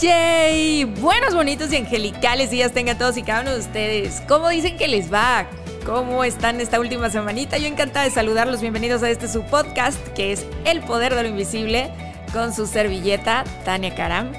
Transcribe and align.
¡Yay! 0.00 0.84
Buenos, 0.84 1.34
bonitos 1.34 1.72
y 1.72 1.76
angelicales 1.76 2.50
días 2.50 2.70
tengan 2.70 2.96
todos 2.96 3.16
y 3.16 3.24
cada 3.24 3.40
uno 3.40 3.50
de 3.50 3.58
ustedes. 3.58 4.22
¿Cómo 4.28 4.48
dicen 4.48 4.76
que 4.76 4.86
les 4.86 5.12
va? 5.12 5.48
¿Cómo 5.84 6.22
están 6.22 6.60
esta 6.60 6.78
última 6.78 7.10
semanita? 7.10 7.58
Yo 7.58 7.66
encantada 7.66 8.04
de 8.04 8.12
saludarlos. 8.12 8.60
Bienvenidos 8.60 9.02
a 9.02 9.10
este 9.10 9.26
su 9.26 9.42
podcast 9.42 9.98
que 10.10 10.30
es 10.30 10.46
El 10.64 10.82
Poder 10.82 11.16
de 11.16 11.24
lo 11.24 11.28
Invisible 11.28 11.90
con 12.32 12.54
su 12.54 12.68
servilleta 12.68 13.42
Tania 13.64 13.92
Karam. 13.96 14.30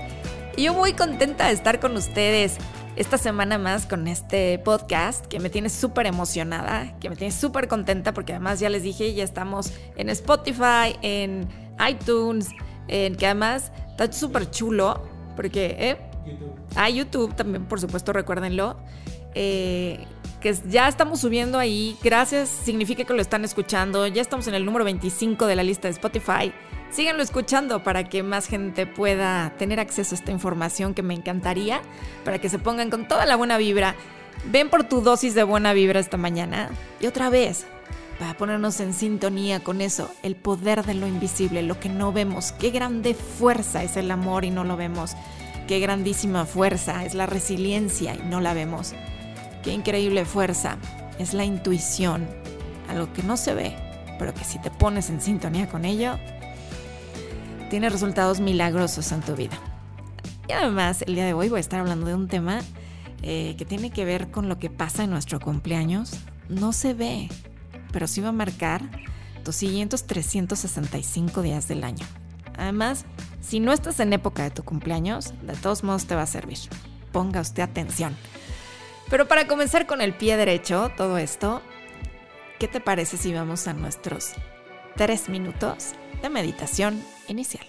Y 0.56 0.64
yo 0.64 0.74
muy 0.74 0.94
contenta 0.94 1.48
de 1.48 1.54
estar 1.56 1.82
con 1.82 1.98
ustedes 1.98 2.56
esta 2.96 3.18
semana 3.18 3.58
más 3.58 3.86
con 3.86 4.08
este 4.08 4.60
podcast 4.60 5.26
que 5.26 5.42
me 5.42 5.50
tiene 5.50 5.68
súper 5.68 6.06
emocionada, 6.06 6.98
que 7.02 7.10
me 7.10 7.18
tiene 7.18 7.34
súper 7.34 7.68
contenta 7.68 8.14
porque 8.14 8.32
además 8.32 8.62
ya 8.62 8.70
les 8.70 8.84
dije, 8.84 9.14
ya 9.14 9.26
estamos 9.26 9.74
en 9.98 10.08
Spotify, 10.08 10.96
en 11.02 11.50
iTunes, 11.86 12.48
en 12.88 13.16
que 13.16 13.26
además 13.26 13.74
está 13.92 14.10
súper 14.14 14.50
chulo 14.52 15.09
porque, 15.40 15.74
¿eh? 15.80 15.98
YouTube. 16.26 16.54
Ah, 16.76 16.90
YouTube 16.90 17.34
también, 17.34 17.64
por 17.64 17.80
supuesto, 17.80 18.12
recuérdenlo. 18.12 18.76
Eh, 19.36 20.04
que 20.42 20.54
ya 20.68 20.90
estamos 20.90 21.22
subiendo 21.22 21.58
ahí. 21.58 21.96
Gracias, 22.04 22.50
significa 22.50 23.06
que 23.06 23.14
lo 23.14 23.22
están 23.22 23.46
escuchando. 23.46 24.06
Ya 24.06 24.22
estamos 24.22 24.50
en 24.50 24.54
el 24.54 24.66
número 24.66 24.84
25 24.84 25.48
de 25.48 25.56
la 25.56 25.64
lista 25.64 25.88
de 25.88 25.94
Spotify. 25.94 26.52
Síganlo 26.92 27.24
escuchando 27.24 27.84
para 27.84 28.10
que 28.10 28.22
más 28.22 28.48
gente 28.48 28.86
pueda 28.86 29.54
tener 29.58 29.80
acceso 29.80 30.14
a 30.14 30.18
esta 30.18 30.34
información 30.34 30.94
que 30.94 31.04
me 31.04 31.14
encantaría, 31.14 31.80
para 32.26 32.40
que 32.40 32.50
se 32.50 32.60
pongan 32.60 32.90
con 32.90 33.08
toda 33.08 33.26
la 33.26 33.38
buena 33.38 33.58
vibra. 33.58 33.96
Ven 34.52 34.70
por 34.70 34.84
tu 34.90 35.00
dosis 35.00 35.36
de 35.36 35.44
buena 35.44 35.72
vibra 35.72 36.02
esta 36.02 36.18
mañana. 36.18 36.70
Y 37.00 37.08
otra 37.08 37.30
vez, 37.30 37.66
para 38.20 38.36
ponernos 38.36 38.82
en 38.82 38.94
sintonía 38.94 39.62
con 39.62 39.80
eso, 39.80 40.12
el 40.24 40.36
poder 40.36 40.86
de 40.86 40.94
lo 40.94 41.08
invisible, 41.08 41.64
lo 41.64 41.80
que 41.80 41.88
no 41.88 42.12
vemos. 42.12 42.52
Qué 42.52 42.70
grande 42.70 43.14
fuerza 43.14 43.82
es 43.82 43.96
el 43.96 44.12
amor 44.12 44.44
y 44.44 44.52
no 44.52 44.66
lo 44.66 44.76
vemos. 44.76 45.16
Qué 45.70 45.80
grandísima 45.80 46.46
fuerza 46.46 47.06
es 47.06 47.16
la 47.16 47.28
resiliencia 47.28 48.16
y 48.16 48.28
no 48.28 48.42
la 48.42 48.54
vemos. 48.54 48.94
Qué 49.64 49.72
increíble 49.72 50.26
fuerza 50.26 50.78
es 51.18 51.34
la 51.34 51.46
intuición, 51.46 52.28
algo 52.90 53.12
que 53.14 53.24
no 53.24 53.38
se 53.38 53.54
ve, 53.54 53.76
pero 54.20 54.34
que 54.34 54.44
si 54.44 54.60
te 54.60 54.70
pones 54.70 55.10
en 55.10 55.22
sintonía 55.22 55.70
con 55.70 55.86
ello, 55.86 56.18
tiene 57.70 57.90
resultados 57.90 58.42
milagrosos 58.42 59.14
en 59.14 59.22
tu 59.22 59.36
vida. 59.36 59.58
Y 60.50 60.52
además, 60.52 61.04
el 61.04 61.16
día 61.16 61.26
de 61.26 61.34
hoy 61.34 61.48
voy 61.48 61.60
a 61.60 61.62
estar 61.62 61.80
hablando 61.80 62.08
de 62.08 62.16
un 62.16 62.28
tema 62.28 62.60
eh, 63.22 63.56
que 63.58 63.64
tiene 63.64 63.92
que 63.92 64.04
ver 64.04 64.30
con 64.30 64.50
lo 64.50 64.60
que 64.60 64.70
pasa 64.70 65.06
en 65.06 65.12
nuestro 65.12 65.40
cumpleaños. 65.40 66.12
No 66.50 66.74
se 66.74 66.94
ve, 66.94 67.30
pero 67.92 68.08
sí 68.08 68.22
va 68.22 68.30
a 68.30 68.34
marcar 68.34 68.82
tus 69.44 69.56
siguientes 69.56 70.06
365 70.06 71.42
días 71.42 71.68
del 71.68 71.84
año. 71.84 72.06
Además, 72.58 73.06
si 73.42 73.60
no 73.60 73.72
estás 73.72 74.00
en 74.00 74.14
época 74.14 74.44
de 74.44 74.52
tu 74.52 74.64
cumpleaños, 74.64 75.34
de 75.44 75.54
todos 75.54 75.84
modos 75.84 76.06
te 76.06 76.16
va 76.16 76.24
a 76.24 76.28
servir. 76.28 76.58
Ponga 77.12 77.42
usted 77.42 77.64
atención. 77.64 78.16
Pero 79.10 79.28
para 79.28 79.48
comenzar 79.48 79.88
con 79.88 80.02
el 80.02 80.14
pie 80.14 80.38
derecho, 80.38 80.92
todo 80.96 81.18
esto, 81.18 81.62
¿qué 82.60 82.68
te 82.68 82.80
parece 82.80 83.18
si 83.18 83.34
vamos 83.34 83.68
a 83.68 83.74
nuestros 83.74 84.34
tres 84.96 85.30
minutos 85.30 85.94
de 86.22 86.30
meditación 86.30 87.02
inicial? 87.28 87.66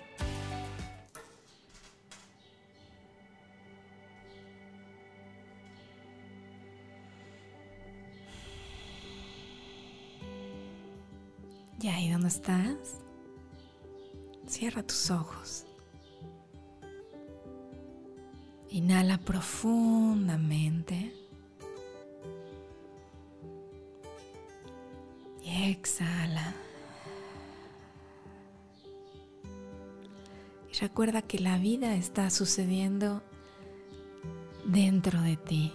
¿Y 11.82 11.88
ahí 11.88 12.10
dónde 12.10 12.28
estás? 12.28 12.98
Cierra 14.46 14.82
tus 14.82 15.10
ojos. 15.10 15.64
Inhala 18.68 19.16
profundamente. 19.16 21.14
Y 25.42 25.70
exhala. 25.70 26.54
Y 30.70 30.74
recuerda 30.80 31.22
que 31.22 31.38
la 31.38 31.56
vida 31.56 31.94
está 31.94 32.28
sucediendo 32.28 33.22
dentro 34.66 35.22
de 35.22 35.38
ti. 35.38 35.72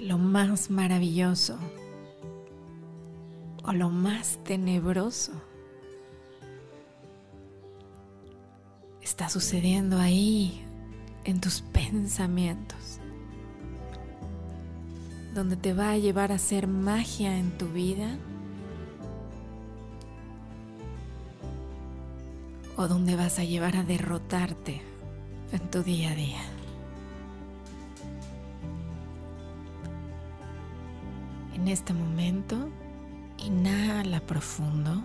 Lo 0.00 0.18
más 0.18 0.70
maravilloso 0.70 1.56
o 3.68 3.72
lo 3.74 3.90
más 3.90 4.38
tenebroso 4.44 5.32
está 9.02 9.28
sucediendo 9.28 9.98
ahí 9.98 10.64
en 11.24 11.38
tus 11.38 11.60
pensamientos, 11.60 12.98
donde 15.34 15.56
te 15.56 15.74
va 15.74 15.90
a 15.90 15.98
llevar 15.98 16.32
a 16.32 16.36
hacer 16.36 16.66
magia 16.66 17.36
en 17.36 17.58
tu 17.58 17.68
vida 17.68 18.16
o 22.76 22.88
donde 22.88 23.16
vas 23.16 23.38
a 23.38 23.44
llevar 23.44 23.76
a 23.76 23.82
derrotarte 23.82 24.80
en 25.52 25.70
tu 25.70 25.82
día 25.82 26.12
a 26.12 26.14
día. 26.14 26.42
En 31.54 31.68
este 31.68 31.92
momento, 31.92 32.70
Inhala 33.48 34.20
profundo. 34.20 35.02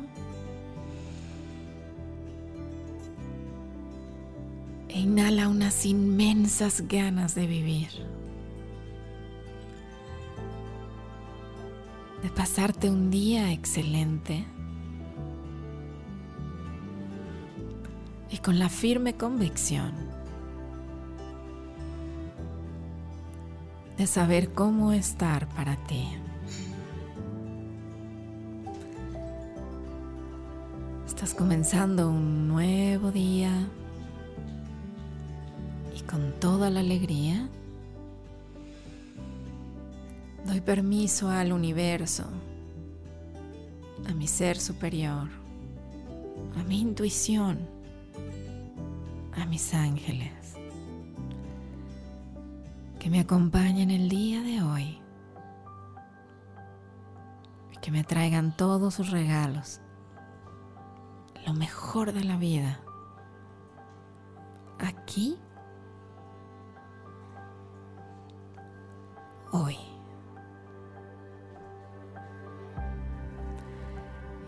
E 4.90 5.00
inhala 5.00 5.48
unas 5.48 5.86
inmensas 5.86 6.82
ganas 6.82 7.36
de 7.36 7.48
vivir. 7.48 7.88
De 12.22 12.30
pasarte 12.32 12.90
un 12.90 13.10
día 13.10 13.54
excelente. 13.54 14.46
Y 18.30 18.40
con 18.40 18.60
la 18.60 18.68
firme 18.68 19.14
convicción 19.14 19.94
de 23.98 24.06
saber 24.06 24.54
cómo 24.54 24.92
estar 24.92 25.48
para 25.56 25.78
ti. 25.88 26.23
Comenzando 31.38 32.12
un 32.12 32.48
nuevo 32.48 33.12
día. 33.12 33.52
Y 35.98 36.02
con 36.02 36.32
toda 36.40 36.70
la 36.70 36.82
alegría 36.82 37.50
doy 40.46 40.62
permiso 40.62 41.30
al 41.30 41.52
universo, 41.52 42.26
a 44.08 44.14
mi 44.14 44.28
ser 44.28 44.60
superior, 44.60 45.28
a 46.56 46.64
mi 46.64 46.82
intuición, 46.82 47.60
a 49.36 49.46
mis 49.48 49.74
ángeles, 49.74 50.32
que 53.00 53.10
me 53.10 53.20
acompañen 53.20 53.90
el 53.90 54.08
día 54.08 54.42
de 54.42 54.62
hoy 54.62 55.00
y 57.72 57.78
que 57.78 57.90
me 57.90 58.04
traigan 58.04 58.56
todos 58.56 58.94
sus 58.94 59.10
regalos 59.10 59.80
lo 61.46 61.54
mejor 61.54 62.14
de 62.14 62.24
la 62.24 62.38
vida. 62.38 62.80
Aquí, 64.80 65.38
hoy. 69.52 69.78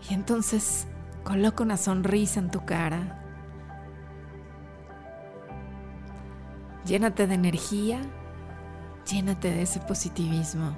Y 0.08 0.14
entonces 0.14 0.86
coloca 1.24 1.62
una 1.64 1.76
sonrisa 1.76 2.40
en 2.40 2.50
tu 2.50 2.64
cara. 2.64 3.22
Llénate 6.84 7.26
de 7.26 7.34
energía, 7.34 8.00
llénate 9.10 9.50
de 9.50 9.62
ese 9.62 9.80
positivismo. 9.80 10.76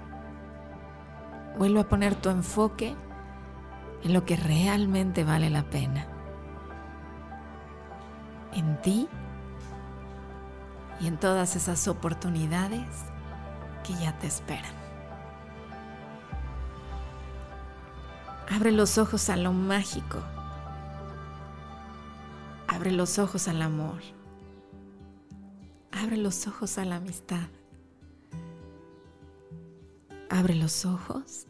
Vuelve 1.58 1.80
a 1.80 1.88
poner 1.88 2.14
tu 2.14 2.30
enfoque 2.30 2.96
en 4.02 4.12
lo 4.12 4.24
que 4.24 4.36
realmente 4.36 5.24
vale 5.24 5.50
la 5.50 5.64
pena. 5.64 6.06
En 8.52 8.80
ti 8.80 9.08
y 11.00 11.06
en 11.06 11.16
todas 11.18 11.56
esas 11.56 11.88
oportunidades 11.88 12.86
que 13.84 13.94
ya 13.94 14.18
te 14.18 14.26
esperan. 14.26 14.72
Abre 18.50 18.72
los 18.72 18.98
ojos 18.98 19.28
a 19.28 19.36
lo 19.36 19.52
mágico. 19.52 20.22
Abre 22.66 22.92
los 22.92 23.18
ojos 23.18 23.48
al 23.48 23.62
amor. 23.62 24.00
Abre 25.92 26.16
los 26.16 26.46
ojos 26.46 26.78
a 26.78 26.84
la 26.84 26.96
amistad. 26.96 27.48
Abre 30.30 30.54
los 30.54 30.84
ojos 30.84 31.46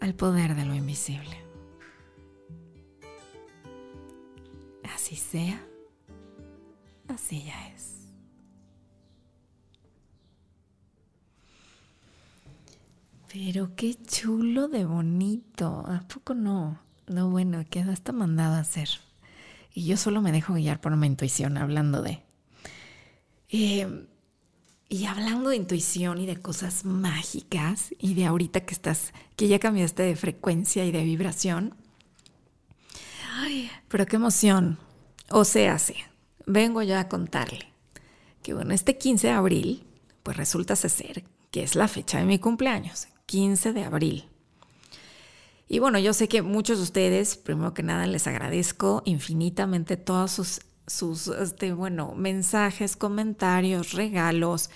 al 0.00 0.14
poder 0.14 0.54
de 0.54 0.64
lo 0.64 0.74
invisible. 0.74 1.50
así 5.10 5.16
sea, 5.16 5.60
así 7.08 7.44
ya 7.44 7.68
es. 7.68 7.96
Pero 13.32 13.74
qué 13.76 13.94
chulo 13.94 14.68
de 14.68 14.84
bonito, 14.84 15.84
¿a 15.86 16.00
poco 16.02 16.34
no? 16.34 16.80
No, 17.06 17.30
bueno, 17.30 17.64
queda 17.68 17.92
hasta 17.92 18.12
mandado 18.12 18.54
a 18.56 18.60
hacer. 18.60 18.88
Y 19.72 19.86
yo 19.86 19.96
solo 19.96 20.20
me 20.20 20.32
dejo 20.32 20.54
guiar 20.54 20.80
por 20.80 20.96
mi 20.96 21.06
intuición 21.06 21.56
hablando 21.56 22.02
de... 22.02 22.22
Eh, 23.48 24.06
y 24.90 25.06
hablando 25.06 25.48
de 25.48 25.56
intuición 25.56 26.18
y 26.18 26.26
de 26.26 26.36
cosas 26.36 26.84
mágicas 26.84 27.94
y 27.98 28.14
de 28.14 28.26
ahorita 28.26 28.66
que 28.66 28.74
estás, 28.74 29.14
que 29.36 29.48
ya 29.48 29.58
cambiaste 29.58 30.02
de 30.02 30.16
frecuencia 30.16 30.84
y 30.84 30.90
de 30.90 31.04
vibración. 31.04 31.74
Ay, 33.36 33.70
pero 33.88 34.04
qué 34.04 34.16
emoción. 34.16 34.78
O 35.30 35.44
sea, 35.44 35.78
sí, 35.78 35.94
vengo 36.44 36.82
ya 36.82 37.00
a 37.00 37.08
contarle 37.08 37.70
que 38.42 38.52
bueno, 38.54 38.74
este 38.74 38.98
15 38.98 39.28
de 39.28 39.32
abril, 39.32 39.84
pues 40.22 40.36
resulta 40.36 40.76
ser 40.76 41.24
que 41.50 41.62
es 41.62 41.74
la 41.76 41.88
fecha 41.88 42.18
de 42.18 42.24
mi 42.24 42.38
cumpleaños, 42.38 43.08
15 43.26 43.72
de 43.72 43.84
abril. 43.84 44.24
Y 45.68 45.78
bueno, 45.78 46.00
yo 46.00 46.12
sé 46.12 46.26
que 46.26 46.42
muchos 46.42 46.78
de 46.78 46.84
ustedes, 46.84 47.36
primero 47.36 47.74
que 47.74 47.84
nada, 47.84 48.06
les 48.06 48.26
agradezco 48.26 49.02
infinitamente 49.04 49.96
todos 49.96 50.32
sus 50.32 50.60
sus, 50.90 51.28
este, 51.28 51.72
bueno, 51.72 52.14
mensajes, 52.16 52.96
comentarios, 52.96 53.92
regalos, 53.92 54.70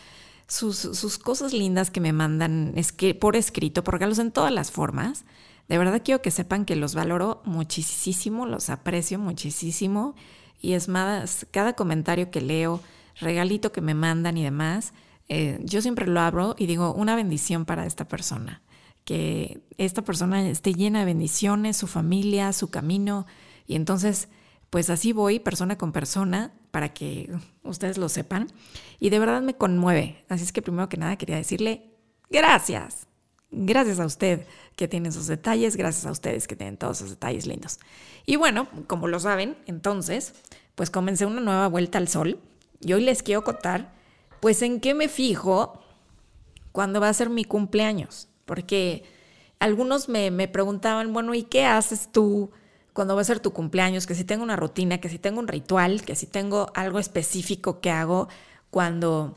sus, 0.47 0.77
sus, 0.77 1.19
cosas 1.19 1.53
lindas 1.53 1.91
que 1.91 2.01
me 2.01 2.13
mandan 2.13 2.73
es 2.77 2.93
que, 2.93 3.15
por 3.15 3.35
escrito, 3.35 3.83
por 3.83 3.95
regalos 3.95 4.21
en 4.21 4.31
todas 4.31 4.53
las 4.53 4.71
formas. 4.71 5.25
De 5.69 5.77
verdad 5.79 6.03
quiero 6.05 6.23
que 6.23 6.31
sepan 6.31 6.67
que 6.67 6.77
los 6.77 6.95
valoro 6.95 7.43
muchísimo, 7.45 8.47
los 8.47 8.71
aprecio 8.71 9.19
muchísimo. 9.19 10.15
Y 10.61 10.75
es 10.75 10.89
más, 10.89 11.47
cada 11.51 11.73
comentario 11.73 12.31
que 12.31 12.41
leo, 12.41 12.81
regalito 13.19 13.73
que 13.73 13.81
me 13.81 13.95
mandan 13.95 14.37
y 14.37 14.45
demás, 14.45 14.93
eh, 15.29 15.59
yo 15.65 15.83
siempre 15.83 16.07
lo 16.07 16.21
abro 16.21 16.55
y 16.59 16.67
digo, 16.67 16.95
una 16.95 17.17
bendición 17.17 17.65
para 17.65 17.87
esta 17.87 18.07
persona. 18.07 18.63
Que 19.05 19.63
esta 19.79 20.03
persona 20.03 20.49
esté 20.49 20.75
llena 20.75 21.01
de 21.01 21.07
bendiciones, 21.07 21.77
su 21.77 21.87
familia, 21.89 22.53
su 22.53 22.71
camino. 22.71 23.27
Y 23.67 23.75
entonces 23.75 24.29
pues 24.75 24.91
así 24.91 25.13
voy 25.13 25.39
persona 25.39 25.79
con 25.79 25.93
persona 25.93 26.53
para 26.73 26.93
que 26.93 27.31
ustedes 27.63 27.97
lo 27.97 28.09
sepan. 28.09 28.49
Y 28.99 29.11
de 29.11 29.21
verdad 29.21 29.41
me 29.41 29.55
conmueve. 29.55 30.25
Así 30.29 30.43
es 30.43 30.51
que 30.51 30.63
primero 30.63 30.89
que 30.89 30.97
nada 30.97 31.17
quería 31.17 31.37
decirle 31.37 31.93
gracias. 32.29 33.07
Gracias 33.53 34.01
a 34.01 34.05
usted 34.05 34.45
que 34.75 34.89
tiene 34.89 35.11
esos 35.11 35.29
detalles, 35.29 35.77
gracias 35.77 36.07
a 36.07 36.11
ustedes 36.11 36.49
que 36.49 36.57
tienen 36.57 36.77
todos 36.77 36.97
esos 36.97 37.11
detalles 37.11 37.47
lindos. 37.47 37.79
Y 38.27 38.35
bueno, 38.35 38.67
como 38.89 39.07
lo 39.07 39.21
saben, 39.21 39.57
entonces, 39.67 40.35
pues 40.75 40.91
comencé 40.91 41.25
una 41.25 41.41
nueva 41.41 41.69
vuelta 41.69 41.99
al 41.99 42.09
sol. 42.09 42.41
Y 42.81 42.95
hoy 42.95 43.05
les 43.05 43.23
quiero 43.23 43.45
contar, 43.45 43.95
pues 44.41 44.61
en 44.63 44.81
qué 44.81 44.93
me 44.93 45.07
fijo 45.07 45.85
cuando 46.73 47.01
va 47.01 47.11
a 47.11 47.15
ser 47.15 47.31
mi 47.31 47.45
cumpleaños. 47.45 48.27
Porque 48.45 49.05
algunos 49.61 50.09
me, 50.09 50.33
me 50.33 50.49
preguntaban, 50.49 51.13
bueno, 51.13 51.33
¿y 51.33 51.45
qué 51.45 51.65
haces 51.65 52.11
tú? 52.11 52.51
Cuando 52.95 53.17
va 53.17 53.21
a 53.21 53.25
ser 53.25 53.41
tu 53.41 53.53
cumpleaños, 53.53 54.07
que 54.07 54.15
si 54.15 54.25
tengo 54.25 54.45
una 54.45 54.57
rutina, 54.57 54.99
que 54.99 55.09
si 55.09 55.19
tengo 55.19 55.41
un 55.41 55.49
ritual, 55.49 56.03
que 56.03 56.15
si 56.15 56.27
tengo 56.27 56.71
algo 56.75 57.01
específico 57.01 57.81
que 57.81 57.91
hago 57.91 58.29
cuando, 58.71 59.37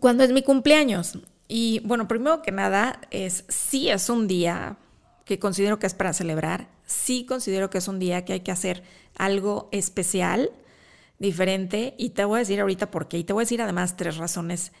cuando 0.00 0.24
es 0.24 0.32
mi 0.32 0.42
cumpleaños. 0.42 1.18
Y 1.46 1.80
bueno, 1.84 2.08
primero 2.08 2.42
que 2.42 2.50
nada, 2.50 3.00
es 3.12 3.44
sí 3.48 3.88
es 3.88 4.10
un 4.10 4.26
día 4.26 4.76
que 5.24 5.38
considero 5.38 5.78
que 5.78 5.86
es 5.86 5.94
para 5.94 6.12
celebrar, 6.12 6.68
sí 6.84 7.24
considero 7.24 7.70
que 7.70 7.78
es 7.78 7.86
un 7.86 8.00
día 8.00 8.24
que 8.24 8.32
hay 8.32 8.40
que 8.40 8.50
hacer 8.50 8.82
algo 9.16 9.68
especial, 9.70 10.50
diferente, 11.20 11.94
y 11.96 12.10
te 12.10 12.24
voy 12.24 12.38
a 12.38 12.38
decir 12.40 12.60
ahorita 12.60 12.90
por 12.90 13.06
qué, 13.06 13.18
y 13.18 13.24
te 13.24 13.32
voy 13.32 13.42
a 13.42 13.46
decir 13.46 13.62
además 13.62 13.96
tres 13.96 14.16
razones, 14.16 14.72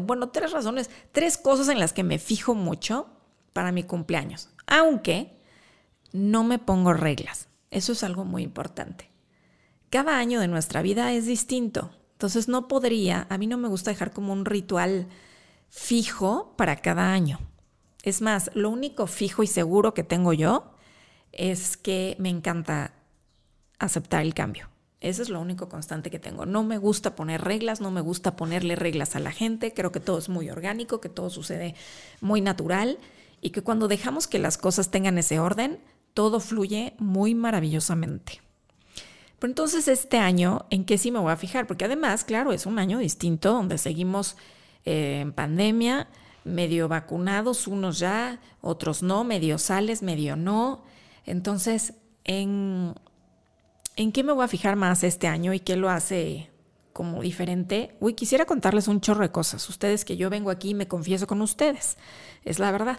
bueno, 0.00 0.30
tres 0.30 0.50
razones, 0.50 0.90
tres 1.12 1.38
cosas 1.38 1.68
en 1.68 1.78
las 1.78 1.92
que 1.92 2.02
me 2.02 2.18
fijo 2.18 2.56
mucho 2.56 3.06
para 3.52 3.70
mi 3.70 3.84
cumpleaños, 3.84 4.48
aunque 4.66 5.37
no 6.12 6.44
me 6.44 6.58
pongo 6.58 6.92
reglas. 6.92 7.48
Eso 7.70 7.92
es 7.92 8.02
algo 8.02 8.24
muy 8.24 8.42
importante. 8.42 9.10
Cada 9.90 10.18
año 10.18 10.40
de 10.40 10.48
nuestra 10.48 10.82
vida 10.82 11.12
es 11.12 11.26
distinto. 11.26 11.90
Entonces 12.12 12.48
no 12.48 12.68
podría, 12.68 13.26
a 13.30 13.38
mí 13.38 13.46
no 13.46 13.58
me 13.58 13.68
gusta 13.68 13.90
dejar 13.90 14.12
como 14.12 14.32
un 14.32 14.44
ritual 14.44 15.06
fijo 15.68 16.54
para 16.56 16.76
cada 16.76 17.12
año. 17.12 17.38
Es 18.02 18.20
más, 18.22 18.50
lo 18.54 18.70
único 18.70 19.06
fijo 19.06 19.42
y 19.42 19.46
seguro 19.46 19.94
que 19.94 20.02
tengo 20.02 20.32
yo 20.32 20.72
es 21.32 21.76
que 21.76 22.16
me 22.18 22.28
encanta 22.28 22.92
aceptar 23.78 24.22
el 24.22 24.34
cambio. 24.34 24.68
Eso 25.00 25.22
es 25.22 25.28
lo 25.28 25.40
único 25.40 25.68
constante 25.68 26.10
que 26.10 26.18
tengo. 26.18 26.44
No 26.44 26.64
me 26.64 26.76
gusta 26.76 27.14
poner 27.14 27.42
reglas, 27.42 27.80
no 27.80 27.90
me 27.90 28.00
gusta 28.00 28.34
ponerle 28.34 28.74
reglas 28.74 29.14
a 29.14 29.20
la 29.20 29.30
gente. 29.30 29.72
Creo 29.72 29.92
que 29.92 30.00
todo 30.00 30.18
es 30.18 30.28
muy 30.28 30.50
orgánico, 30.50 31.00
que 31.00 31.08
todo 31.08 31.30
sucede 31.30 31.76
muy 32.20 32.40
natural 32.40 32.98
y 33.40 33.50
que 33.50 33.62
cuando 33.62 33.86
dejamos 33.86 34.26
que 34.26 34.40
las 34.40 34.58
cosas 34.58 34.90
tengan 34.90 35.16
ese 35.18 35.38
orden, 35.38 35.78
todo 36.18 36.40
fluye 36.40 36.94
muy 36.98 37.36
maravillosamente. 37.36 38.42
Pero 39.38 39.52
entonces 39.52 39.86
este 39.86 40.18
año, 40.18 40.66
¿en 40.68 40.84
qué 40.84 40.98
sí 40.98 41.12
me 41.12 41.20
voy 41.20 41.30
a 41.30 41.36
fijar? 41.36 41.68
Porque 41.68 41.84
además, 41.84 42.24
claro, 42.24 42.52
es 42.52 42.66
un 42.66 42.80
año 42.80 42.98
distinto 42.98 43.52
donde 43.52 43.78
seguimos 43.78 44.36
eh, 44.84 45.20
en 45.20 45.32
pandemia, 45.32 46.08
medio 46.42 46.88
vacunados, 46.88 47.68
unos 47.68 48.00
ya, 48.00 48.40
otros 48.60 49.00
no, 49.04 49.22
medio 49.22 49.58
sales, 49.58 50.02
medio 50.02 50.34
no. 50.34 50.82
Entonces, 51.24 51.94
¿en, 52.24 52.96
¿en 53.94 54.10
qué 54.10 54.24
me 54.24 54.32
voy 54.32 54.44
a 54.44 54.48
fijar 54.48 54.74
más 54.74 55.04
este 55.04 55.28
año 55.28 55.54
y 55.54 55.60
qué 55.60 55.76
lo 55.76 55.88
hace 55.88 56.50
como 56.92 57.22
diferente? 57.22 57.94
Uy, 58.00 58.14
quisiera 58.14 58.44
contarles 58.44 58.88
un 58.88 59.00
chorro 59.00 59.22
de 59.22 59.30
cosas. 59.30 59.68
Ustedes 59.68 60.04
que 60.04 60.16
yo 60.16 60.30
vengo 60.30 60.50
aquí 60.50 60.70
y 60.70 60.74
me 60.74 60.88
confieso 60.88 61.28
con 61.28 61.40
ustedes. 61.42 61.96
Es 62.44 62.58
la 62.58 62.72
verdad. 62.72 62.98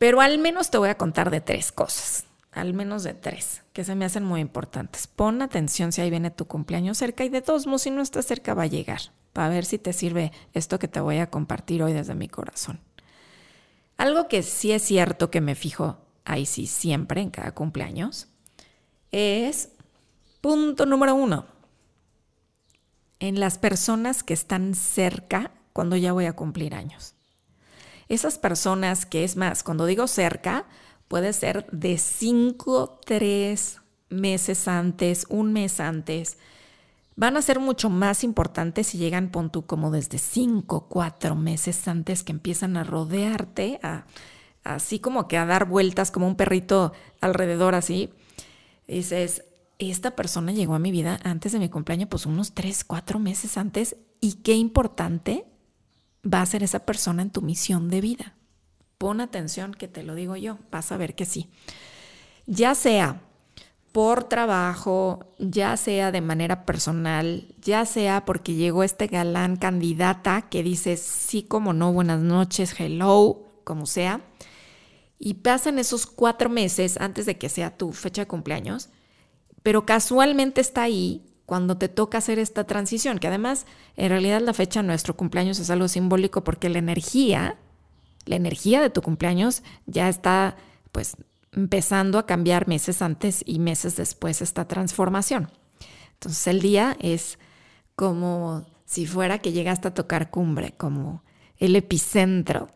Pero 0.00 0.22
al 0.22 0.38
menos 0.38 0.70
te 0.70 0.78
voy 0.78 0.88
a 0.88 0.96
contar 0.96 1.28
de 1.30 1.42
tres 1.42 1.72
cosas, 1.72 2.24
al 2.52 2.72
menos 2.72 3.02
de 3.02 3.12
tres, 3.12 3.64
que 3.74 3.84
se 3.84 3.94
me 3.94 4.06
hacen 4.06 4.24
muy 4.24 4.40
importantes. 4.40 5.06
Pon 5.06 5.42
atención 5.42 5.92
si 5.92 6.00
ahí 6.00 6.08
viene 6.08 6.30
tu 6.30 6.46
cumpleaños 6.46 6.96
cerca 6.96 7.22
y 7.22 7.28
de 7.28 7.42
todos 7.42 7.66
modos, 7.66 7.82
si 7.82 7.90
no 7.90 8.00
está 8.00 8.22
cerca, 8.22 8.54
va 8.54 8.62
a 8.62 8.66
llegar, 8.66 9.12
para 9.34 9.50
ver 9.50 9.66
si 9.66 9.76
te 9.76 9.92
sirve 9.92 10.32
esto 10.54 10.78
que 10.78 10.88
te 10.88 11.00
voy 11.00 11.18
a 11.18 11.28
compartir 11.28 11.82
hoy 11.82 11.92
desde 11.92 12.14
mi 12.14 12.28
corazón. 12.28 12.80
Algo 13.98 14.26
que 14.26 14.42
sí 14.42 14.72
es 14.72 14.80
cierto 14.80 15.30
que 15.30 15.42
me 15.42 15.54
fijo 15.54 15.98
ahí 16.24 16.46
sí 16.46 16.66
siempre 16.66 17.20
en 17.20 17.28
cada 17.28 17.52
cumpleaños 17.52 18.28
es 19.12 19.68
punto 20.40 20.86
número 20.86 21.14
uno. 21.14 21.44
En 23.18 23.38
las 23.38 23.58
personas 23.58 24.22
que 24.22 24.32
están 24.32 24.74
cerca 24.74 25.52
cuando 25.74 25.94
ya 25.96 26.14
voy 26.14 26.24
a 26.24 26.32
cumplir 26.32 26.74
años. 26.74 27.16
Esas 28.10 28.38
personas 28.38 29.06
que 29.06 29.22
es 29.22 29.36
más, 29.36 29.62
cuando 29.62 29.86
digo 29.86 30.08
cerca, 30.08 30.66
puede 31.06 31.32
ser 31.32 31.70
de 31.70 31.96
cinco, 31.96 32.98
tres 33.06 33.80
meses 34.08 34.66
antes, 34.66 35.26
un 35.28 35.52
mes 35.52 35.78
antes, 35.78 36.36
van 37.14 37.36
a 37.36 37.42
ser 37.42 37.60
mucho 37.60 37.88
más 37.88 38.24
importantes 38.24 38.88
si 38.88 38.98
llegan, 38.98 39.30
pon 39.30 39.50
tú, 39.50 39.64
como 39.64 39.92
desde 39.92 40.18
cinco, 40.18 40.88
cuatro 40.88 41.36
meses 41.36 41.86
antes 41.86 42.24
que 42.24 42.32
empiezan 42.32 42.76
a 42.76 42.82
rodearte, 42.82 43.78
así 44.64 44.98
como 44.98 45.28
que 45.28 45.38
a 45.38 45.46
dar 45.46 45.66
vueltas 45.66 46.10
como 46.10 46.26
un 46.26 46.34
perrito 46.34 46.92
alrededor 47.20 47.76
así. 47.76 48.12
dices, 48.88 49.44
esta 49.78 50.16
persona 50.16 50.50
llegó 50.50 50.74
a 50.74 50.80
mi 50.80 50.90
vida 50.90 51.20
antes 51.22 51.52
de 51.52 51.60
mi 51.60 51.68
cumpleaños, 51.68 52.08
pues 52.08 52.26
unos 52.26 52.54
tres, 52.54 52.82
cuatro 52.82 53.20
meses 53.20 53.56
antes, 53.56 53.94
y 54.20 54.42
qué 54.42 54.54
importante 54.54 55.46
va 56.24 56.42
a 56.42 56.46
ser 56.46 56.62
esa 56.62 56.80
persona 56.80 57.22
en 57.22 57.30
tu 57.30 57.42
misión 57.42 57.88
de 57.88 58.00
vida. 58.00 58.34
Pon 58.98 59.20
atención 59.20 59.72
que 59.72 59.88
te 59.88 60.02
lo 60.02 60.14
digo 60.14 60.36
yo, 60.36 60.58
vas 60.70 60.92
a 60.92 60.96
ver 60.96 61.14
que 61.14 61.24
sí. 61.24 61.48
Ya 62.46 62.74
sea 62.74 63.22
por 63.92 64.24
trabajo, 64.24 65.34
ya 65.38 65.76
sea 65.76 66.12
de 66.12 66.20
manera 66.20 66.64
personal, 66.64 67.48
ya 67.60 67.84
sea 67.84 68.24
porque 68.24 68.54
llegó 68.54 68.84
este 68.84 69.08
galán 69.08 69.56
candidata 69.56 70.42
que 70.42 70.62
dice 70.62 70.96
sí 70.96 71.42
como 71.42 71.72
no, 71.72 71.92
buenas 71.92 72.20
noches, 72.20 72.78
hello, 72.78 73.46
como 73.64 73.86
sea, 73.86 74.20
y 75.18 75.34
pasan 75.34 75.78
esos 75.78 76.06
cuatro 76.06 76.48
meses 76.48 76.98
antes 77.00 77.26
de 77.26 77.36
que 77.36 77.48
sea 77.48 77.76
tu 77.76 77.92
fecha 77.92 78.22
de 78.22 78.28
cumpleaños, 78.28 78.90
pero 79.62 79.86
casualmente 79.86 80.60
está 80.60 80.82
ahí 80.82 81.29
cuando 81.50 81.76
te 81.76 81.88
toca 81.88 82.18
hacer 82.18 82.38
esta 82.38 82.62
transición, 82.62 83.18
que 83.18 83.26
además 83.26 83.66
en 83.96 84.10
realidad 84.10 84.40
la 84.40 84.54
fecha 84.54 84.82
de 84.82 84.86
nuestro 84.86 85.16
cumpleaños 85.16 85.58
es 85.58 85.68
algo 85.68 85.88
simbólico 85.88 86.44
porque 86.44 86.68
la 86.68 86.78
energía, 86.78 87.58
la 88.24 88.36
energía 88.36 88.80
de 88.80 88.88
tu 88.88 89.02
cumpleaños 89.02 89.64
ya 89.84 90.08
está 90.08 90.54
pues 90.92 91.16
empezando 91.50 92.20
a 92.20 92.26
cambiar 92.26 92.68
meses 92.68 93.02
antes 93.02 93.42
y 93.44 93.58
meses 93.58 93.96
después 93.96 94.42
esta 94.42 94.68
transformación. 94.68 95.50
Entonces 96.12 96.46
el 96.46 96.60
día 96.60 96.96
es 97.00 97.40
como 97.96 98.64
si 98.84 99.06
fuera 99.06 99.40
que 99.40 99.50
llegaste 99.50 99.88
a 99.88 99.94
tocar 99.94 100.30
cumbre, 100.30 100.74
como 100.76 101.24
el 101.58 101.74
epicentro, 101.74 102.68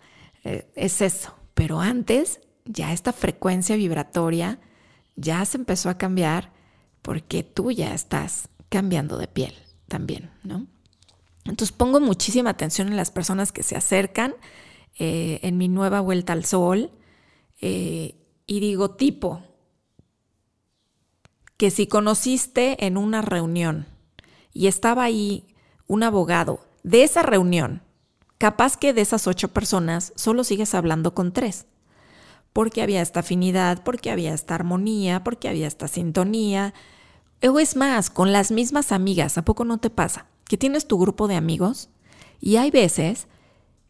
eh, 0.43 0.69
es 0.75 1.01
eso. 1.01 1.33
Pero 1.55 1.81
antes 1.81 2.41
ya 2.65 2.93
esta 2.93 3.13
frecuencia 3.13 3.77
vibratoria 3.77 4.59
ya 5.15 5.45
se 5.45 5.59
empezó 5.59 5.91
a 5.91 5.97
cambiar 5.97 6.51
porque 7.03 7.45
tú 7.45 7.71
ya 7.71 7.95
estás 7.95 8.49
cambiando 8.75 9.19
de 9.19 9.29
piel 9.29 9.55
también, 9.87 10.33
¿no? 10.43 10.67
Entonces 11.45 11.71
pongo 11.71 12.01
muchísima 12.01 12.51
atención 12.51 12.89
en 12.89 12.97
las 12.97 13.13
personas 13.13 13.53
que 13.53 13.63
se 13.63 13.77
acercan 13.77 14.35
eh, 14.99 15.39
en 15.45 15.59
mi 15.59 15.69
nueva 15.69 16.01
vuelta 16.01 16.33
al 16.33 16.45
sol 16.45 16.91
eh, 17.61 18.17
y 18.49 18.59
digo 18.59 18.91
tipo, 18.97 19.45
que 21.57 21.71
si 21.71 21.87
conociste 21.87 22.85
en 22.85 22.97
una 22.97 23.23
reunión 23.23 23.87
y 24.53 24.67
estaba 24.67 25.05
ahí 25.05 25.55
un 25.87 26.03
abogado 26.03 26.67
de 26.83 27.05
esa 27.05 27.23
reunión, 27.23 27.81
capaz 28.39 28.77
que 28.77 28.93
de 28.93 29.03
esas 29.03 29.29
ocho 29.29 29.53
personas 29.53 30.13
solo 30.17 30.43
sigues 30.43 30.75
hablando 30.75 31.15
con 31.15 31.33
tres, 31.33 31.67
porque 32.53 32.83
había 32.83 33.03
esta 33.03 33.21
afinidad, 33.21 33.85
porque 33.85 34.11
había 34.11 34.35
esta 34.35 34.57
armonía, 34.57 35.23
porque 35.23 35.49
había 35.49 35.69
esta 35.69 35.87
sintonía. 35.87 36.75
O 37.47 37.59
es 37.59 37.77
más, 37.77 38.09
con 38.09 38.33
las 38.33 38.51
mismas 38.51 38.91
amigas, 38.91 39.37
¿a 39.37 39.45
poco 39.45 39.65
no 39.65 39.79
te 39.79 39.91
pasa? 39.91 40.27
Que 40.47 40.57
tienes 40.57 40.87
tu 40.87 40.99
grupo 40.99 41.29
de 41.29 41.37
amigos 41.37 41.91
y 42.41 42.57
hay 42.57 42.71
veces 42.71 43.27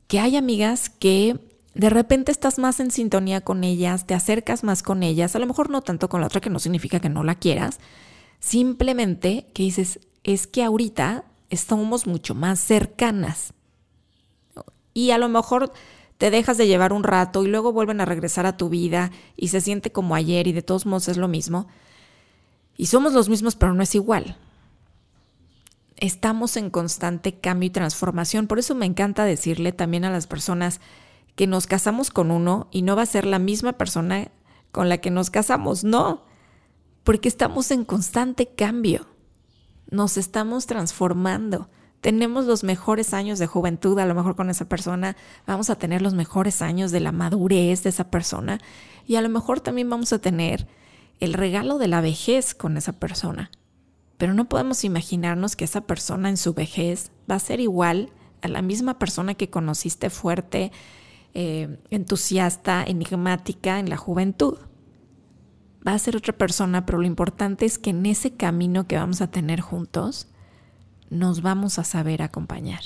que 0.09 0.19
hay 0.19 0.37
amigas 0.37 0.91
que 0.91 1.39
de 1.75 1.91
repente 1.91 2.33
estás 2.33 2.59
más 2.59 2.81
en 2.81 2.91
sintonía 2.91 3.43
con 3.43 3.65
ellas, 3.65 4.07
te 4.07 4.15
acercas 4.15 4.65
más 4.65 4.83
con 4.83 5.03
ellas, 5.03 5.37
a 5.37 5.39
lo 5.39 5.47
mejor 5.47 5.71
no 5.71 5.83
tanto 5.83 6.09
con 6.09 6.21
la 6.21 6.27
otra, 6.27 6.41
que 6.41 6.51
no 6.51 6.59
significa 6.59 7.01
que 7.01 7.09
no 7.09 7.23
la 7.23 7.37
quieras, 7.37 7.79
simplemente 8.41 9.47
que 9.55 9.63
dices, 9.63 10.01
es 10.25 10.47
que 10.47 10.65
ahorita 10.65 11.25
estamos 11.51 12.07
mucho 12.07 12.35
más 12.35 12.59
cercanas. 12.59 13.55
Y 14.93 15.11
a 15.11 15.19
lo 15.19 15.29
mejor 15.29 15.73
te 16.19 16.31
dejas 16.31 16.59
de 16.59 16.67
llevar 16.67 16.93
un 16.93 17.03
rato 17.03 17.45
y 17.45 17.49
luego 17.49 17.73
vuelven 17.73 18.01
a 18.01 18.05
regresar 18.05 18.47
a 18.47 18.57
tu 18.57 18.69
vida 18.69 19.11
y 19.37 19.49
se 19.49 19.61
siente 19.61 19.93
como 19.93 20.15
ayer 20.15 20.47
y 20.47 20.53
de 20.53 20.63
todos 20.63 20.87
modos 20.87 21.09
es 21.09 21.17
lo 21.17 21.29
mismo. 21.29 21.67
Y 22.77 22.87
somos 22.87 23.13
los 23.13 23.29
mismos, 23.29 23.57
pero 23.57 23.75
no 23.75 23.83
es 23.83 23.95
igual. 23.95 24.37
Estamos 25.97 26.57
en 26.57 26.71
constante 26.71 27.39
cambio 27.39 27.69
y 27.69 27.71
transformación. 27.71 28.47
Por 28.47 28.59
eso 28.59 28.75
me 28.75 28.87
encanta 28.87 29.25
decirle 29.25 29.73
también 29.73 30.05
a 30.05 30.11
las 30.11 30.27
personas, 30.27 30.81
que 31.37 31.47
nos 31.47 31.67
casamos 31.67 32.11
con 32.11 32.31
uno 32.31 32.69
y 32.71 32.83
no 32.83 32.97
va 32.97 33.03
a 33.03 33.07
ser 33.07 33.27
la 33.27 33.39
misma 33.39 33.75
persona 33.75 34.31
con 34.71 34.89
la 34.89 34.99
que 34.99 35.11
nos 35.11 35.31
casamos, 35.31 35.85
no, 35.85 36.23
porque 37.03 37.29
estamos 37.29 37.71
en 37.71 37.85
constante 37.85 38.49
cambio, 38.49 39.07
nos 39.91 40.17
estamos 40.17 40.67
transformando. 40.67 41.69
Tenemos 42.01 42.45
los 42.45 42.65
mejores 42.65 43.15
años 43.15 43.39
de 43.39 43.47
juventud, 43.47 43.99
a 43.99 44.05
lo 44.05 44.15
mejor 44.15 44.37
con 44.37 44.51
esa 44.51 44.69
persona, 44.69 45.17
vamos 45.47 45.71
a 45.71 45.77
tener 45.77 46.03
los 46.03 46.15
mejores 46.15 46.61
años 46.61 46.91
de 46.91 47.01
la 47.01 47.13
madurez 47.13 47.83
de 47.83 47.91
esa 47.91 48.11
persona 48.11 48.61
y 49.07 49.17
a 49.17 49.23
lo 49.23 49.29
mejor 49.29 49.61
también 49.61 49.89
vamos 49.89 50.13
a 50.13 50.19
tener 50.19 50.67
el 51.25 51.33
regalo 51.33 51.79
de 51.79 51.89
la 51.89 52.01
vejez 52.01 52.55
con 52.55 52.77
esa 52.77 52.93
persona. 52.93 53.51
Pero 54.19 54.35
no 54.35 54.49
podemos 54.49 54.85
imaginarnos 54.85 55.57
que 55.57 55.65
esa 55.65 55.83
persona 55.83 56.29
en 56.29 56.37
su 56.37 56.55
vejez 56.55 57.11
va 57.31 57.37
a 57.37 57.41
ser 57.41 57.61
igual 57.61 58.11
a 58.43 58.49
la 58.49 58.63
misma 58.63 58.99
persona 58.99 59.35
que 59.35 59.51
conociste 59.51 60.11
fuerte, 60.11 60.71
eh, 61.33 61.79
entusiasta, 61.91 62.85
enigmática 62.85 63.79
en 63.81 63.89
la 63.89 63.97
juventud. 63.97 64.59
Va 65.87 65.93
a 65.93 65.99
ser 65.99 66.17
otra 66.17 66.33
persona, 66.33 66.87
pero 66.87 66.99
lo 66.99 67.07
importante 67.07 67.67
es 67.67 67.79
que 67.79 67.91
en 67.91 68.07
ese 68.07 68.33
camino 68.33 68.87
que 68.87 68.97
vamos 68.97 69.21
a 69.21 69.31
tener 69.31 69.61
juntos, 69.61 70.29
nos 71.11 71.43
vamos 71.43 71.79
a 71.79 71.85
saber 71.85 72.23
acompañar. 72.23 72.83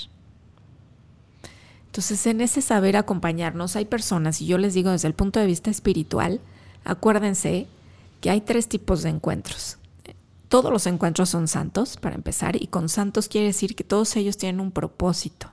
Entonces, 1.85 2.25
en 2.27 2.41
ese 2.41 2.61
saber 2.61 2.97
acompañarnos 2.97 3.75
hay 3.75 3.85
personas, 3.85 4.41
y 4.41 4.45
yo 4.45 4.57
les 4.57 4.73
digo 4.73 4.91
desde 4.91 5.07
el 5.07 5.13
punto 5.13 5.39
de 5.39 5.47
vista 5.47 5.71
espiritual, 5.71 6.39
acuérdense 6.83 7.67
que 8.21 8.29
hay 8.29 8.41
tres 8.41 8.67
tipos 8.67 9.03
de 9.03 9.09
encuentros. 9.09 9.77
Todos 10.47 10.71
los 10.71 10.87
encuentros 10.87 11.29
son 11.29 11.47
santos, 11.47 11.97
para 11.97 12.15
empezar, 12.15 12.55
y 12.61 12.67
con 12.67 12.89
santos 12.89 13.27
quiere 13.27 13.47
decir 13.47 13.75
que 13.75 13.83
todos 13.83 14.15
ellos 14.15 14.37
tienen 14.37 14.59
un 14.59 14.71
propósito. 14.71 15.51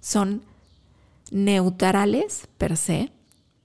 Son 0.00 0.42
neutrales 1.30 2.48
per 2.58 2.76
se, 2.76 3.12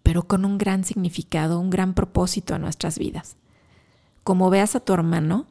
pero 0.04 0.28
con 0.28 0.46
un 0.46 0.58
gran 0.58 0.84
significado, 0.84 1.60
un 1.60 1.70
gran 1.70 1.94
propósito 1.94 2.54
a 2.54 2.60
nuestras 2.60 3.00
vidas. 3.00 3.36
Como 4.24 4.50
veas 4.50 4.76
a 4.76 4.80
tu 4.80 4.94
hermano, 4.94 5.48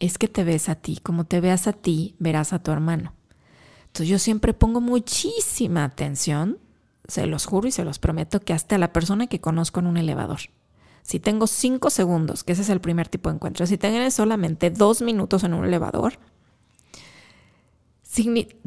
es 0.00 0.18
que 0.18 0.28
te 0.28 0.44
ves 0.44 0.68
a 0.68 0.74
ti. 0.74 0.98
Como 1.02 1.24
te 1.24 1.40
veas 1.40 1.66
a 1.66 1.72
ti, 1.72 2.14
verás 2.18 2.52
a 2.52 2.62
tu 2.62 2.72
hermano. 2.72 3.14
Entonces 3.86 4.08
yo 4.08 4.18
siempre 4.18 4.52
pongo 4.52 4.80
muchísima 4.80 5.84
atención, 5.84 6.58
se 7.06 7.26
los 7.26 7.46
juro 7.46 7.68
y 7.68 7.72
se 7.72 7.84
los 7.84 7.98
prometo, 7.98 8.40
que 8.40 8.52
hasta 8.52 8.78
la 8.78 8.92
persona 8.92 9.28
que 9.28 9.40
conozco 9.40 9.80
en 9.80 9.86
un 9.86 9.96
elevador. 9.96 10.40
Si 11.02 11.18
tengo 11.18 11.46
cinco 11.46 11.90
segundos, 11.90 12.44
que 12.44 12.52
ese 12.52 12.62
es 12.62 12.68
el 12.68 12.80
primer 12.80 13.08
tipo 13.08 13.28
de 13.28 13.36
encuentro, 13.36 13.66
si 13.66 13.76
tienes 13.76 14.14
solamente 14.14 14.70
dos 14.70 15.02
minutos 15.02 15.44
en 15.44 15.54
un 15.54 15.64
elevador, 15.64 16.14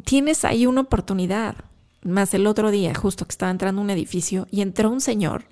tienes 0.04 0.44
ahí 0.44 0.66
una 0.66 0.82
oportunidad. 0.82 1.56
Más 2.02 2.34
el 2.34 2.46
otro 2.46 2.70
día, 2.70 2.94
justo 2.94 3.24
que 3.24 3.32
estaba 3.32 3.50
entrando 3.50 3.80
a 3.80 3.84
un 3.84 3.90
edificio 3.90 4.46
y 4.50 4.60
entró 4.60 4.90
un 4.90 5.00
señor 5.00 5.44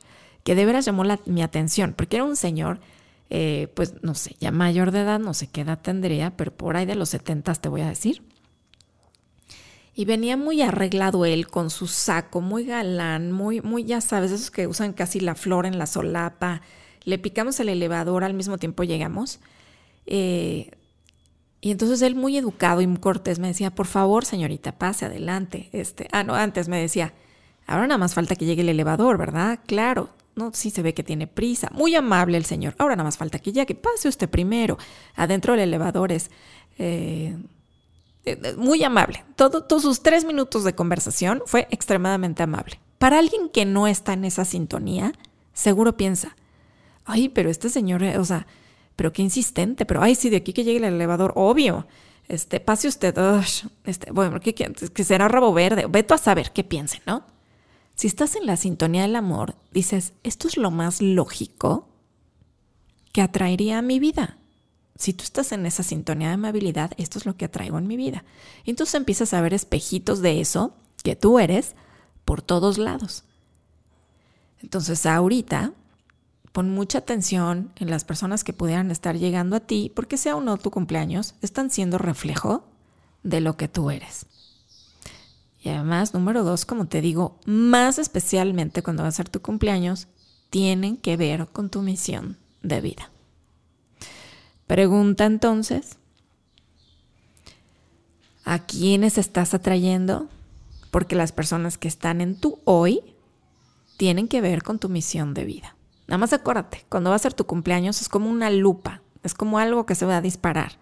que 0.45 0.55
de 0.55 0.67
veras 0.67 0.85
llamó 0.85 1.05
mi 1.27 1.43
atención, 1.43 1.95
porque 1.97 2.17
era 2.17 2.25
un 2.25 2.37
señor, 2.37 2.79
eh, 3.31 3.73
pues 3.75 3.95
no 4.03 4.15
sé, 4.15 4.37
ya 4.39 4.53
mayor 4.53 4.91
de 4.91 5.01
edad, 5.01 5.19
no 5.19 5.33
sé 5.35 5.47
qué 5.49 5.63
edad 5.63 5.81
tendría, 5.81 6.37
pero 6.37 6.53
por 6.53 6.77
ahí 6.77 6.87
de 6.87 6.95
los 6.95 7.09
70 7.09 7.55
te 7.55 7.69
voy 7.69 7.81
a 7.81 7.89
decir. 7.89 8.23
Y 9.95 10.05
venía 10.07 10.37
muy 10.37 10.61
arreglado 10.63 11.25
él 11.25 11.47
con 11.47 11.71
su 11.71 11.87
saco, 11.87 12.41
muy 12.41 12.65
galán, 12.65 13.31
muy, 13.31 13.61
muy, 13.61 13.85
ya 13.85 14.01
sabes, 14.01 14.33
esos 14.33 14.51
que 14.51 14.67
usan 14.67 14.93
casi 14.93 15.21
la 15.21 15.35
flor 15.35 15.67
en 15.67 15.79
la 15.79 15.87
solapa. 15.87 16.63
Le 17.05 17.19
picamos 17.19 17.61
el 17.61 17.69
elevador, 17.69 18.25
al 18.25 18.35
mismo 18.35 18.59
tiempo 18.59 18.83
llegamos. 18.83 19.39
Eh, 20.07 20.71
y 21.61 21.71
entonces 21.71 22.03
él 22.03 22.15
muy 22.15 22.37
educado 22.37 22.81
y 22.81 22.87
muy 22.87 22.99
cortés 22.99 23.39
me 23.39 23.49
decía, 23.49 23.75
por 23.75 23.87
favor, 23.87 24.25
señorita, 24.25 24.73
pase 24.79 25.07
adelante. 25.07 25.71
Este, 25.73 26.09
ah, 26.13 26.25
no, 26.25 26.35
antes 26.35 26.69
me 26.69 26.79
decía, 26.79 27.15
ahora 27.67 27.87
nada 27.87 27.99
más 27.99 28.15
falta 28.15 28.37
que 28.37 28.45
llegue 28.45 28.63
el 28.63 28.69
elevador, 28.69 29.17
¿verdad? 29.17 29.61
Claro, 29.65 30.11
no, 30.35 30.51
sí 30.53 30.71
se 30.71 30.83
ve 30.83 30.93
que 30.93 31.03
tiene 31.03 31.27
prisa. 31.27 31.71
Muy 31.73 31.95
amable 31.95 32.37
el 32.37 32.45
señor. 32.45 32.75
Ahora 32.79 32.97
nada 32.97 33.05
más 33.05 33.17
falta 33.17 33.39
que 33.39 33.53
llegue. 33.53 33.75
Pase 33.75 34.09
usted 34.09 34.29
primero. 34.29 34.77
Adentro 35.15 35.53
del 35.53 35.63
elevador 35.63 36.11
es 36.13 36.31
eh, 36.79 37.37
muy 38.57 38.83
amable. 38.83 39.25
Todo, 39.37 39.65
todos 39.65 39.83
sus 39.83 40.03
tres 40.03 40.25
minutos 40.25 40.65
de 40.65 40.75
conversación 40.75 41.43
fue 41.47 41.67
extremadamente 41.71 42.43
amable. 42.43 42.81
Para 42.99 43.19
alguien 43.19 43.49
que 43.49 43.65
no 43.65 43.87
está 43.87 44.15
en 44.15 44.25
esa 44.25 44.45
sintonía, 44.45 45.13
seguro 45.53 45.97
piensa, 45.97 46.37
ay, 47.05 47.29
pero 47.29 47.51
este 47.51 47.69
señor, 47.69 48.03
eh, 48.03 48.19
o 48.19 48.25
sea, 48.25 48.47
pero 48.97 49.13
qué 49.13 49.23
insistente, 49.23 49.87
pero 49.87 50.03
ay, 50.03 50.15
sí, 50.15 50.31
de 50.31 50.37
aquí 50.37 50.53
que 50.53 50.65
llegue 50.65 50.79
el 50.79 50.85
elevador, 50.85 51.33
obvio. 51.37 51.87
Este, 52.29 52.59
pase 52.61 52.89
usted, 52.89 53.15
este, 53.85 54.11
bueno, 54.11 54.41
¿qué, 54.41 54.55
que 54.55 55.05
será 55.05 55.29
rabo 55.29 55.53
verde, 55.53 55.87
veto 55.89 56.15
a 56.15 56.19
saber 56.19 56.53
qué 56.53 56.65
piense, 56.65 57.03
¿no? 57.07 57.27
Si 57.95 58.07
estás 58.07 58.35
en 58.35 58.47
la 58.47 58.57
sintonía 58.57 59.03
del 59.03 59.15
amor, 59.15 59.57
dices, 59.73 60.15
esto 60.23 60.49
es 60.49 60.57
lo 60.57 60.71
más 60.71 61.03
lógico 61.03 61.89
que 63.13 63.23
atraería 63.23 63.79
a 63.79 63.83
mi 63.83 64.01
vida. 64.01 64.39
Si 64.97 65.13
tú 65.13 65.25
estás 65.25 65.53
en 65.53 65.67
esa 65.67 65.83
sintonía 65.83 66.29
de 66.29 66.35
amabilidad, 66.35 66.93
esto 66.97 67.19
es 67.19 67.27
lo 67.27 67.37
que 67.37 67.47
atraigo 67.47 67.79
en 67.79 67.87
mi 67.87 67.97
vida. 67.97 68.25
Y 68.65 68.71
entonces 68.71 68.95
empiezas 68.95 69.35
a 69.35 69.41
ver 69.41 69.55
espejitos 69.55 70.21
de 70.21 70.41
eso 70.41 70.75
que 71.03 71.17
tú 71.17 71.39
eres 71.39 71.75
por 72.25 72.43
todos 72.43 72.79
lados. 72.79 73.25
Entonces 74.61 75.05
ahorita 75.05 75.73
Pon 76.55 76.71
mucha 76.71 76.99
atención 76.99 77.73
en 77.75 77.91
las 77.91 78.05
personas 78.05 78.45
que 78.45 78.53
pudieran 78.53 78.93
estar 78.93 79.19
llegando 79.19 79.57
a 79.57 79.61
ti, 79.61 79.91
porque 79.93 80.17
sea 80.17 80.37
o 80.37 80.41
no 80.41 80.57
tu 80.57 80.71
cumpleaños, 80.71 81.35
están 81.43 81.69
siendo 81.69 81.99
reflejo 81.99 82.65
de 83.25 83.41
lo 83.41 83.57
que 83.57 83.67
tú 83.67 83.91
eres. 83.91 84.27
Y 85.61 85.71
además, 85.71 86.15
número 86.15 86.45
dos, 86.45 86.65
como 86.65 86.87
te 86.87 87.01
digo, 87.01 87.41
más 87.45 87.99
especialmente 87.99 88.85
cuando 88.85 89.03
va 89.03 89.09
a 89.09 89.13
ser 89.13 89.29
tu 89.29 89.43
cumpleaños, 89.43 90.07
tienen 90.49 90.97
que 90.97 91.17
ver 91.17 91.49
con 91.49 91.71
tu 91.71 91.83
misión 91.83 92.39
de 92.63 92.81
vida. 92.81 93.11
Pregunta 94.67 95.27
entonces, 95.27 95.99
¿a 98.45 98.61
quiénes 98.61 99.19
estás 99.19 99.53
atrayendo? 99.53 100.29
Porque 100.91 101.17
las 101.17 101.33
personas 101.33 101.77
que 101.77 101.89
están 101.89 102.21
en 102.21 102.41
tu 102.41 102.61
hoy 102.65 103.01
tienen 103.99 104.27
que 104.27 104.41
ver 104.41 104.63
con 104.63 104.79
tu 104.79 104.89
misión 104.89 105.35
de 105.35 105.45
vida. 105.45 105.77
Nada 106.07 106.19
más 106.19 106.33
acuérdate, 106.33 106.85
cuando 106.89 107.11
va 107.11 107.17
a 107.17 107.19
ser 107.21 107.35
tu 107.35 107.47
cumpleaños 107.47 108.01
es 108.01 108.09
como 108.09 108.31
una 108.31 108.51
lupa, 108.51 109.03
es 109.23 109.35
como 109.35 109.59
algo 109.59 109.87
que 109.87 109.95
se 109.95 110.07
va 110.07 110.19
a 110.19 110.23
disparar, 110.23 110.73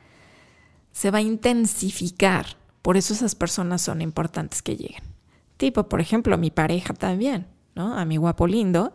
se 0.93 1.11
va 1.11 1.19
a 1.19 1.23
intensificar. 1.23 2.57
Por 2.83 2.97
eso 2.97 3.15
esas 3.15 3.35
personas 3.35 3.83
son 3.83 4.01
importantes 4.01 4.63
que 4.63 4.77
lleguen. 4.77 5.03
Tipo, 5.57 5.89
por 5.89 6.01
ejemplo, 6.01 6.37
mi 6.39 6.51
pareja 6.51 6.95
también, 6.95 7.47
¿no? 7.75 7.97
A 7.97 8.05
mi 8.05 8.17
guapo 8.17 8.47
lindo, 8.47 8.95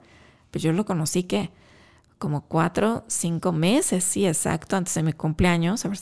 pues 0.51 0.63
yo 0.63 0.73
lo 0.73 0.85
conocí 0.85 1.23
que 1.23 1.51
como 2.17 2.41
cuatro, 2.47 3.05
cinco 3.07 3.51
meses, 3.51 4.03
sí, 4.03 4.25
exacto, 4.25 4.75
antes 4.75 4.93
de 4.95 5.03
mi 5.03 5.13
cumpleaños, 5.13 5.85
a 5.85 5.89
ver 5.89 5.99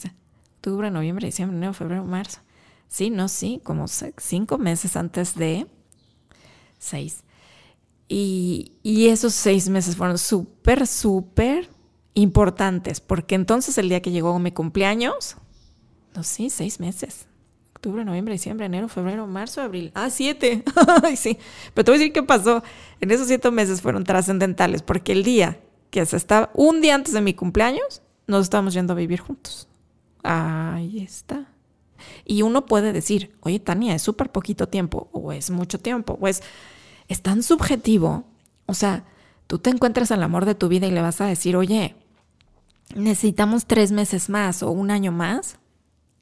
octubre, 0.66 0.90
noviembre, 0.90 1.26
diciembre, 1.26 1.56
enero, 1.56 1.74
febrero, 1.74 2.04
marzo. 2.04 2.40
Sí, 2.88 3.10
no, 3.10 3.28
sí, 3.28 3.60
como 3.62 3.86
cinco 3.88 4.58
meses 4.58 4.96
antes 4.96 5.36
de 5.36 5.66
seis. 6.78 7.22
Y, 8.08 8.72
esos 8.84 9.32
seis 9.34 9.68
meses 9.68 9.96
fueron 9.96 10.18
súper, 10.18 10.86
súper 10.88 11.68
importantes, 12.14 13.00
porque 13.00 13.36
entonces 13.36 13.78
el 13.78 13.88
día 13.88 14.02
que 14.02 14.10
llegó 14.10 14.38
mi 14.40 14.50
cumpleaños, 14.50 15.36
no 16.14 16.24
sé, 16.24 16.50
seis 16.50 16.80
meses. 16.80 17.26
Octubre, 17.74 18.04
noviembre, 18.04 18.34
diciembre, 18.34 18.66
enero, 18.66 18.88
febrero, 18.88 19.26
marzo, 19.28 19.60
abril. 19.60 19.92
Ah, 19.94 20.10
siete. 20.10 20.64
sí. 21.16 21.38
Pero 21.74 21.84
te 21.84 21.90
voy 21.90 21.96
a 21.96 21.98
decir 21.98 22.12
qué 22.12 22.22
pasó. 22.22 22.62
En 23.00 23.10
esos 23.10 23.28
siete 23.28 23.50
meses 23.52 23.82
fueron 23.82 24.02
trascendentales, 24.02 24.82
porque 24.82 25.12
el 25.12 25.22
día 25.22 25.60
que 25.90 26.04
se 26.06 26.16
estaba, 26.16 26.50
un 26.54 26.80
día 26.80 26.94
antes 26.94 27.12
de 27.14 27.20
mi 27.20 27.34
cumpleaños, 27.34 28.02
nos 28.26 28.42
estábamos 28.42 28.74
yendo 28.74 28.92
a 28.92 28.96
vivir 28.96 29.20
juntos. 29.20 29.68
Ahí 30.22 31.00
está. 31.00 31.48
Y 32.24 32.42
uno 32.42 32.66
puede 32.66 32.92
decir, 32.92 33.36
oye, 33.40 33.60
Tania, 33.60 33.94
es 33.94 34.02
súper 34.02 34.30
poquito 34.30 34.68
tiempo, 34.68 35.08
o 35.12 35.32
es 35.32 35.50
mucho 35.50 35.78
tiempo, 35.78 36.18
o 36.20 36.28
es, 36.28 36.42
es 37.08 37.22
tan 37.22 37.42
subjetivo. 37.42 38.24
O 38.66 38.74
sea, 38.74 39.04
tú 39.46 39.58
te 39.58 39.70
encuentras 39.70 40.10
al 40.10 40.22
amor 40.22 40.44
de 40.44 40.54
tu 40.54 40.68
vida 40.68 40.86
y 40.86 40.90
le 40.90 41.02
vas 41.02 41.20
a 41.20 41.26
decir, 41.26 41.56
oye, 41.56 41.94
necesitamos 42.94 43.66
tres 43.66 43.92
meses 43.92 44.28
más 44.28 44.62
o 44.62 44.70
un 44.70 44.90
año 44.90 45.12
más. 45.12 45.58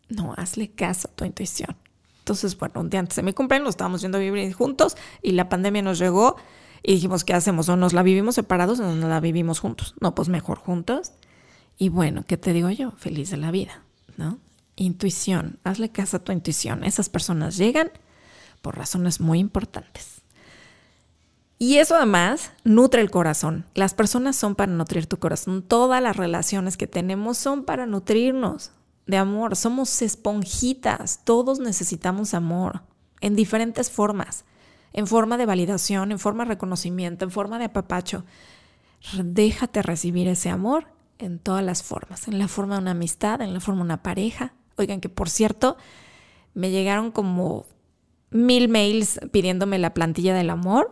No, 0.09 0.35
hazle 0.37 0.71
caso 0.71 1.09
a 1.09 1.14
tu 1.14 1.25
intuición. 1.25 1.76
Entonces, 2.18 2.56
bueno, 2.56 2.80
un 2.80 2.90
día 2.90 3.00
antes 3.00 3.16
de 3.16 3.23
mi 3.23 3.33
cumpleaños 3.33 3.71
estábamos 3.71 4.00
yendo 4.00 4.18
a 4.18 4.21
vivir 4.21 4.52
juntos 4.52 4.97
y 5.23 5.33
la 5.33 5.49
pandemia 5.49 5.83
nos 5.83 5.99
llegó 5.99 6.37
y 6.87 6.93
dijimos, 6.93 7.25
¿qué 7.25 7.33
hacemos? 7.33 7.71
¿O 7.71 7.76
nos 7.76 7.95
la 7.95 8.03
vivimos 8.03 8.35
separados 8.35 8.79
o 8.79 8.95
nos 8.95 9.09
la 9.09 9.19
vivimos 9.19 9.59
juntos? 9.59 9.95
No, 10.00 10.14
pues 10.14 10.29
mejor 10.29 10.59
juntos. 10.59 11.12
Y 11.79 11.88
bueno, 11.88 12.25
¿qué 12.29 12.37
te 12.37 12.53
digo 12.53 12.69
yo? 12.69 12.93
Feliz 12.99 13.31
de 13.31 13.38
la 13.38 13.50
vida, 13.50 13.83
¿no? 14.19 14.38
Intuición, 14.76 15.59
hazle 15.64 15.88
caso 15.88 16.19
a 16.19 16.21
tu 16.21 16.31
intuición. 16.31 16.85
Esas 16.85 17.09
personas 17.09 17.57
llegan 17.57 17.91
por 18.61 18.76
razones 18.76 19.19
muy 19.19 19.38
importantes. 19.38 20.21
Y 21.59 21.79
eso 21.79 21.97
además 21.97 22.53
nutre 22.64 23.00
el 23.00 23.11
corazón. 23.11 23.64
Las 23.75 23.95
personas 23.95 24.37
son 24.37 24.55
para 24.55 24.71
nutrir 24.71 25.07
tu 25.07 25.19
corazón. 25.19 25.62
Todas 25.62 26.03
las 26.03 26.19
relaciones 26.19 26.76
que 26.76 26.87
tenemos 26.87 27.38
son 27.38 27.64
para 27.64 27.87
nutrirnos 27.87 28.73
de 29.07 29.17
amor. 29.17 29.57
Somos 29.57 30.03
esponjitas. 30.03 31.21
Todos 31.25 31.61
necesitamos 31.61 32.35
amor 32.35 32.83
en 33.23 33.37
diferentes 33.37 33.91
formas. 33.91 34.45
En 34.95 35.07
forma 35.07 35.37
de 35.37 35.45
validación, 35.45 36.11
en 36.13 36.19
forma 36.19 36.45
de 36.45 36.51
reconocimiento, 36.51 37.27
en 37.27 37.31
forma 37.31 37.59
de 37.59 37.67
apapacho. 37.67 38.25
Déjate 39.23 39.83
recibir 39.83 40.29
ese 40.29 40.49
amor 40.49 40.87
en 41.19 41.39
todas 41.39 41.63
las 41.63 41.83
formas. 41.83 42.29
En 42.29 42.39
la 42.39 42.49
forma 42.49 42.77
de 42.77 42.83
una 42.83 42.93
amistad, 42.93 43.43
en 43.43 43.53
la 43.53 43.61
forma 43.61 43.81
de 43.81 43.87
una 43.87 44.03
pareja. 44.03 44.55
Oigan 44.77 45.01
que 45.01 45.09
por 45.09 45.29
cierto, 45.29 45.77
me 46.55 46.71
llegaron 46.71 47.11
como 47.11 47.67
mil 48.31 48.69
mails 48.69 49.21
pidiéndome 49.33 49.79
la 49.79 49.95
plantilla 49.95 50.35
del 50.35 50.49
amor 50.49 50.91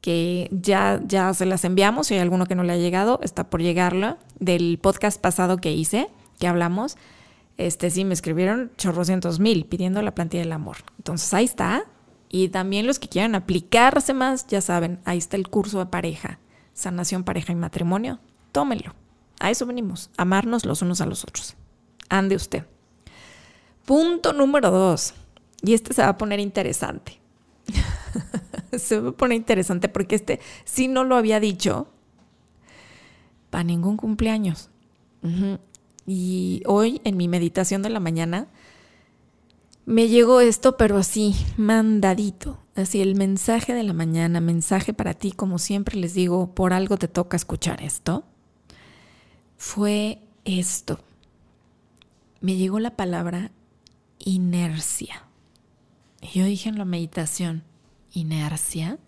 que 0.00 0.48
ya, 0.52 1.00
ya 1.04 1.34
se 1.34 1.46
las 1.46 1.64
enviamos. 1.64 2.06
Si 2.06 2.14
hay 2.14 2.20
alguno 2.20 2.46
que 2.46 2.54
no 2.54 2.62
le 2.62 2.72
ha 2.72 2.76
llegado, 2.76 3.18
está 3.22 3.50
por 3.50 3.62
llegarlo. 3.62 4.16
Del 4.38 4.78
podcast 4.80 5.20
pasado 5.20 5.56
que 5.56 5.72
hice, 5.72 6.08
que 6.38 6.46
hablamos, 6.46 6.96
este 7.56 7.90
sí 7.90 8.04
me 8.04 8.14
escribieron 8.14 8.70
chorrocientos 8.76 9.40
mil 9.40 9.66
pidiendo 9.66 10.00
la 10.02 10.14
plantilla 10.14 10.42
del 10.42 10.52
amor. 10.52 10.76
Entonces 10.98 11.32
ahí 11.34 11.44
está. 11.44 11.84
Y 12.28 12.48
también 12.48 12.86
los 12.86 12.98
que 12.98 13.08
quieran 13.08 13.34
aplicarse 13.34 14.12
más, 14.14 14.46
ya 14.46 14.60
saben, 14.60 15.00
ahí 15.04 15.18
está 15.18 15.36
el 15.36 15.48
curso 15.48 15.78
de 15.78 15.86
pareja, 15.86 16.38
sanación, 16.74 17.24
pareja 17.24 17.52
y 17.52 17.56
matrimonio. 17.56 18.20
Tómenlo. 18.52 18.94
A 19.40 19.50
eso 19.50 19.66
venimos, 19.66 20.10
amarnos 20.16 20.64
los 20.64 20.82
unos 20.82 21.00
a 21.00 21.06
los 21.06 21.22
otros. 21.24 21.54
Ande 22.08 22.36
usted. 22.36 22.64
Punto 23.84 24.32
número 24.32 24.70
dos. 24.70 25.14
Y 25.62 25.74
este 25.74 25.94
se 25.94 26.02
va 26.02 26.08
a 26.08 26.18
poner 26.18 26.40
interesante. 26.40 27.20
se 28.78 29.00
me 29.00 29.12
pone 29.12 29.34
interesante 29.34 29.88
porque 29.88 30.16
este 30.16 30.40
si 30.64 30.88
no 30.88 31.04
lo 31.04 31.16
había 31.16 31.40
dicho 31.40 31.88
para 33.50 33.64
ningún 33.64 33.96
cumpleaños. 33.96 34.70
Y 36.06 36.62
hoy 36.66 37.00
en 37.04 37.16
mi 37.16 37.28
meditación 37.28 37.82
de 37.82 37.90
la 37.90 38.00
mañana 38.00 38.46
me 39.88 40.06
llegó 40.06 40.42
esto, 40.42 40.76
pero 40.76 40.98
así, 40.98 41.34
mandadito. 41.56 42.58
Así 42.76 43.00
el 43.00 43.14
mensaje 43.14 43.72
de 43.72 43.84
la 43.84 43.94
mañana, 43.94 44.38
mensaje 44.38 44.92
para 44.92 45.14
ti, 45.14 45.32
como 45.32 45.58
siempre 45.58 45.96
les 45.96 46.12
digo, 46.12 46.54
por 46.54 46.74
algo 46.74 46.98
te 46.98 47.08
toca 47.08 47.38
escuchar 47.38 47.82
esto. 47.82 48.22
Fue 49.56 50.20
esto. 50.44 51.00
Me 52.42 52.56
llegó 52.56 52.80
la 52.80 52.96
palabra 52.96 53.50
inercia. 54.18 55.24
Y 56.20 56.38
yo 56.38 56.44
dije 56.44 56.68
en 56.68 56.76
la 56.76 56.84
meditación, 56.84 57.64
inercia. 58.12 58.98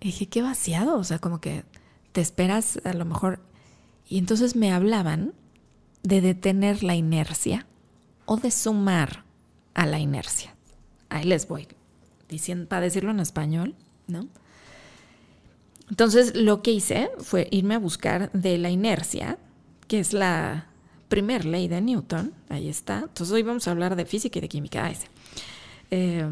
dije, 0.00 0.26
qué 0.26 0.42
vaciado, 0.42 0.98
o 0.98 1.04
sea, 1.04 1.20
como 1.20 1.40
que 1.40 1.64
te 2.10 2.20
esperas 2.20 2.80
a 2.84 2.94
lo 2.94 3.04
mejor. 3.04 3.40
Y 4.08 4.18
entonces 4.18 4.56
me 4.56 4.72
hablaban 4.72 5.34
de 6.02 6.20
detener 6.20 6.82
la 6.82 6.96
inercia 6.96 7.68
o 8.24 8.38
de 8.38 8.50
sumar 8.50 9.24
a 9.74 9.86
la 9.86 9.98
inercia. 9.98 10.54
Ahí 11.08 11.24
les 11.24 11.48
voy, 11.48 11.68
diciendo, 12.28 12.68
para 12.68 12.82
decirlo 12.82 13.10
en 13.10 13.20
español, 13.20 13.74
¿no? 14.06 14.28
Entonces 15.90 16.34
lo 16.34 16.62
que 16.62 16.72
hice 16.72 17.10
fue 17.18 17.48
irme 17.50 17.74
a 17.74 17.78
buscar 17.78 18.32
de 18.32 18.56
la 18.58 18.70
inercia, 18.70 19.38
que 19.88 19.98
es 19.98 20.12
la 20.12 20.68
primer 21.08 21.44
ley 21.44 21.68
de 21.68 21.82
Newton, 21.82 22.32
ahí 22.48 22.68
está. 22.68 23.00
Entonces 23.00 23.30
hoy 23.30 23.42
vamos 23.42 23.68
a 23.68 23.72
hablar 23.72 23.96
de 23.96 24.06
física 24.06 24.38
y 24.38 24.42
de 24.42 24.48
química. 24.48 24.90
Eh, 25.90 26.26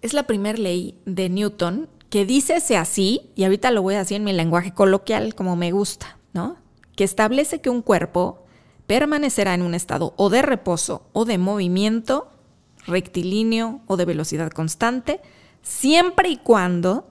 es 0.00 0.12
la 0.12 0.26
primera 0.26 0.58
ley 0.58 0.98
de 1.06 1.28
Newton 1.28 1.88
que 2.10 2.26
dice 2.26 2.54
así, 2.76 3.30
y 3.36 3.44
ahorita 3.44 3.70
lo 3.70 3.80
voy 3.80 3.94
a 3.94 4.00
decir 4.00 4.16
en 4.16 4.24
mi 4.24 4.32
lenguaje 4.32 4.74
coloquial 4.74 5.34
como 5.34 5.56
me 5.56 5.70
gusta, 5.70 6.18
¿no? 6.34 6.56
Que 6.96 7.04
establece 7.04 7.60
que 7.60 7.70
un 7.70 7.80
cuerpo 7.80 8.41
permanecerá 8.86 9.54
en 9.54 9.62
un 9.62 9.74
estado 9.74 10.14
o 10.16 10.30
de 10.30 10.42
reposo 10.42 11.06
o 11.12 11.24
de 11.24 11.38
movimiento 11.38 12.28
rectilíneo 12.86 13.80
o 13.86 13.96
de 13.96 14.04
velocidad 14.04 14.50
constante, 14.50 15.20
siempre 15.62 16.28
y 16.28 16.36
cuando 16.36 17.08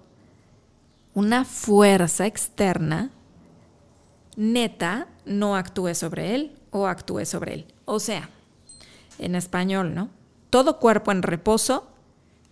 una 1.14 1.46
fuerza 1.46 2.26
externa 2.26 3.12
neta 4.36 5.08
no 5.26 5.56
actúe 5.56 5.94
sobre 5.96 6.36
él 6.36 6.58
o 6.72 6.88
actúe 6.88 7.26
sobre 7.26 7.54
él. 7.54 7.74
O 7.86 8.00
sea, 8.00 8.30
en 9.20 9.36
español, 9.36 9.94
¿no? 9.94 10.10
Todo 10.50 10.80
cuerpo 10.80 11.12
en 11.12 11.24
reposo 11.24 11.88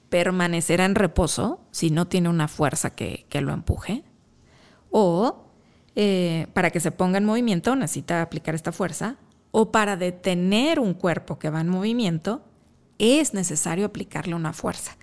permanecerá 0.09 0.85
en 0.85 0.95
reposo 0.95 1.59
si 1.71 1.91
no 1.91 2.07
tiene 2.07 2.29
una 2.29 2.47
fuerza 2.47 2.91
que, 2.91 3.25
lo 3.41 3.53
empuje. 3.53 4.03
O 4.91 5.48
eh, 6.01 6.47
para 6.53 6.69
que 6.69 6.79
se 6.79 6.91
ponga 6.91 7.17
en 7.17 7.25
movimiento 7.25 7.75
necesita 7.75 8.21
aplicar 8.21 8.55
esta 8.55 8.71
fuerza. 8.71 9.17
O 9.51 9.69
para 9.69 9.97
detener 9.97 10.79
un 10.79 10.93
cuerpo 10.93 11.39
que 11.39 11.49
va 11.49 11.59
en 11.59 11.67
movimiento 11.67 12.41
es 12.99 13.33
necesario 13.33 13.85
aplicarle 13.85 14.33
una 14.33 14.53
fuerza. 14.53 14.95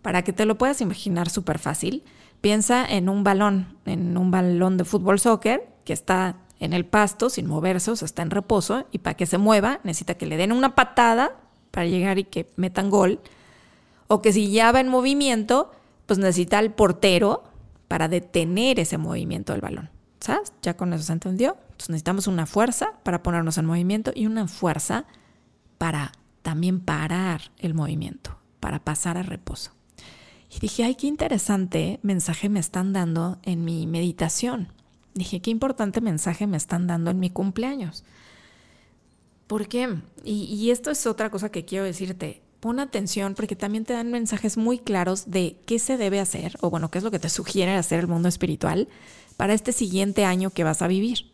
Para 0.00 0.22
que 0.22 0.32
te 0.32 0.46
lo 0.46 0.56
puedas 0.56 0.80
imaginar 0.80 1.28
súper 1.28 1.58
fácil, 1.58 2.02
piensa 2.40 2.86
en 2.86 3.10
un 3.10 3.24
balón, 3.24 3.76
en 3.84 4.16
un 4.16 4.30
balón 4.30 4.78
de 4.78 4.86
fútbol 4.86 5.20
soccer 5.20 5.68
que 5.84 5.92
está 5.92 6.38
en 6.60 6.72
el 6.72 6.86
pasto 6.86 7.28
sin 7.28 7.46
moverse, 7.46 7.90
o 7.90 7.96
sea, 7.96 8.06
está 8.06 8.22
en 8.22 8.30
reposo 8.30 8.86
y 8.90 9.00
para 9.00 9.18
que 9.18 9.26
se 9.26 9.36
mueva 9.36 9.80
necesita 9.84 10.14
que 10.14 10.24
le 10.24 10.38
den 10.38 10.52
una 10.52 10.74
patada 10.74 11.36
para 11.72 11.86
llegar 11.86 12.18
y 12.18 12.24
que 12.24 12.48
metan 12.56 12.88
gol 12.88 13.20
o 14.06 14.22
que 14.22 14.32
si 14.32 14.50
ya 14.50 14.72
va 14.72 14.80
en 14.80 14.88
movimiento, 14.88 15.72
pues 16.06 16.18
necesita 16.18 16.58
el 16.58 16.70
portero 16.70 17.44
para 17.86 18.08
detener 18.08 18.80
ese 18.80 18.96
movimiento 18.96 19.52
del 19.52 19.60
balón. 19.60 19.97
¿Sabes? 20.20 20.52
Ya 20.62 20.76
con 20.76 20.92
eso 20.92 21.04
se 21.04 21.12
entendió. 21.12 21.56
Entonces 21.62 21.90
necesitamos 21.90 22.26
una 22.26 22.46
fuerza 22.46 22.94
para 23.02 23.22
ponernos 23.22 23.58
en 23.58 23.66
movimiento 23.66 24.12
y 24.14 24.26
una 24.26 24.48
fuerza 24.48 25.06
para 25.78 26.12
también 26.42 26.80
parar 26.80 27.52
el 27.58 27.74
movimiento, 27.74 28.36
para 28.60 28.84
pasar 28.84 29.16
a 29.16 29.22
reposo. 29.22 29.72
Y 30.50 30.60
dije, 30.60 30.84
ay, 30.84 30.94
qué 30.94 31.06
interesante 31.06 32.00
mensaje 32.02 32.48
me 32.48 32.58
están 32.58 32.92
dando 32.92 33.38
en 33.42 33.64
mi 33.64 33.86
meditación. 33.86 34.72
Dije, 35.14 35.40
qué 35.40 35.50
importante 35.50 36.00
mensaje 36.00 36.46
me 36.46 36.56
están 36.56 36.86
dando 36.86 37.10
en 37.10 37.20
mi 37.20 37.30
cumpleaños. 37.30 38.04
¿Por 39.46 39.68
qué? 39.68 40.00
Y, 40.24 40.44
y 40.44 40.70
esto 40.70 40.90
es 40.90 41.06
otra 41.06 41.30
cosa 41.30 41.50
que 41.50 41.64
quiero 41.64 41.84
decirte 41.84 42.42
pon 42.60 42.80
atención 42.80 43.34
porque 43.34 43.56
también 43.56 43.84
te 43.84 43.92
dan 43.92 44.10
mensajes 44.10 44.56
muy 44.56 44.78
claros 44.78 45.30
de 45.30 45.60
qué 45.64 45.78
se 45.78 45.96
debe 45.96 46.18
hacer, 46.18 46.56
o 46.60 46.70
bueno, 46.70 46.90
qué 46.90 46.98
es 46.98 47.04
lo 47.04 47.10
que 47.10 47.18
te 47.18 47.28
sugiere 47.28 47.76
hacer 47.76 48.00
el 48.00 48.08
mundo 48.08 48.28
espiritual 48.28 48.88
para 49.38 49.54
este 49.54 49.72
siguiente 49.72 50.24
año 50.24 50.50
que 50.50 50.64
vas 50.64 50.82
a 50.82 50.88
vivir. 50.88 51.30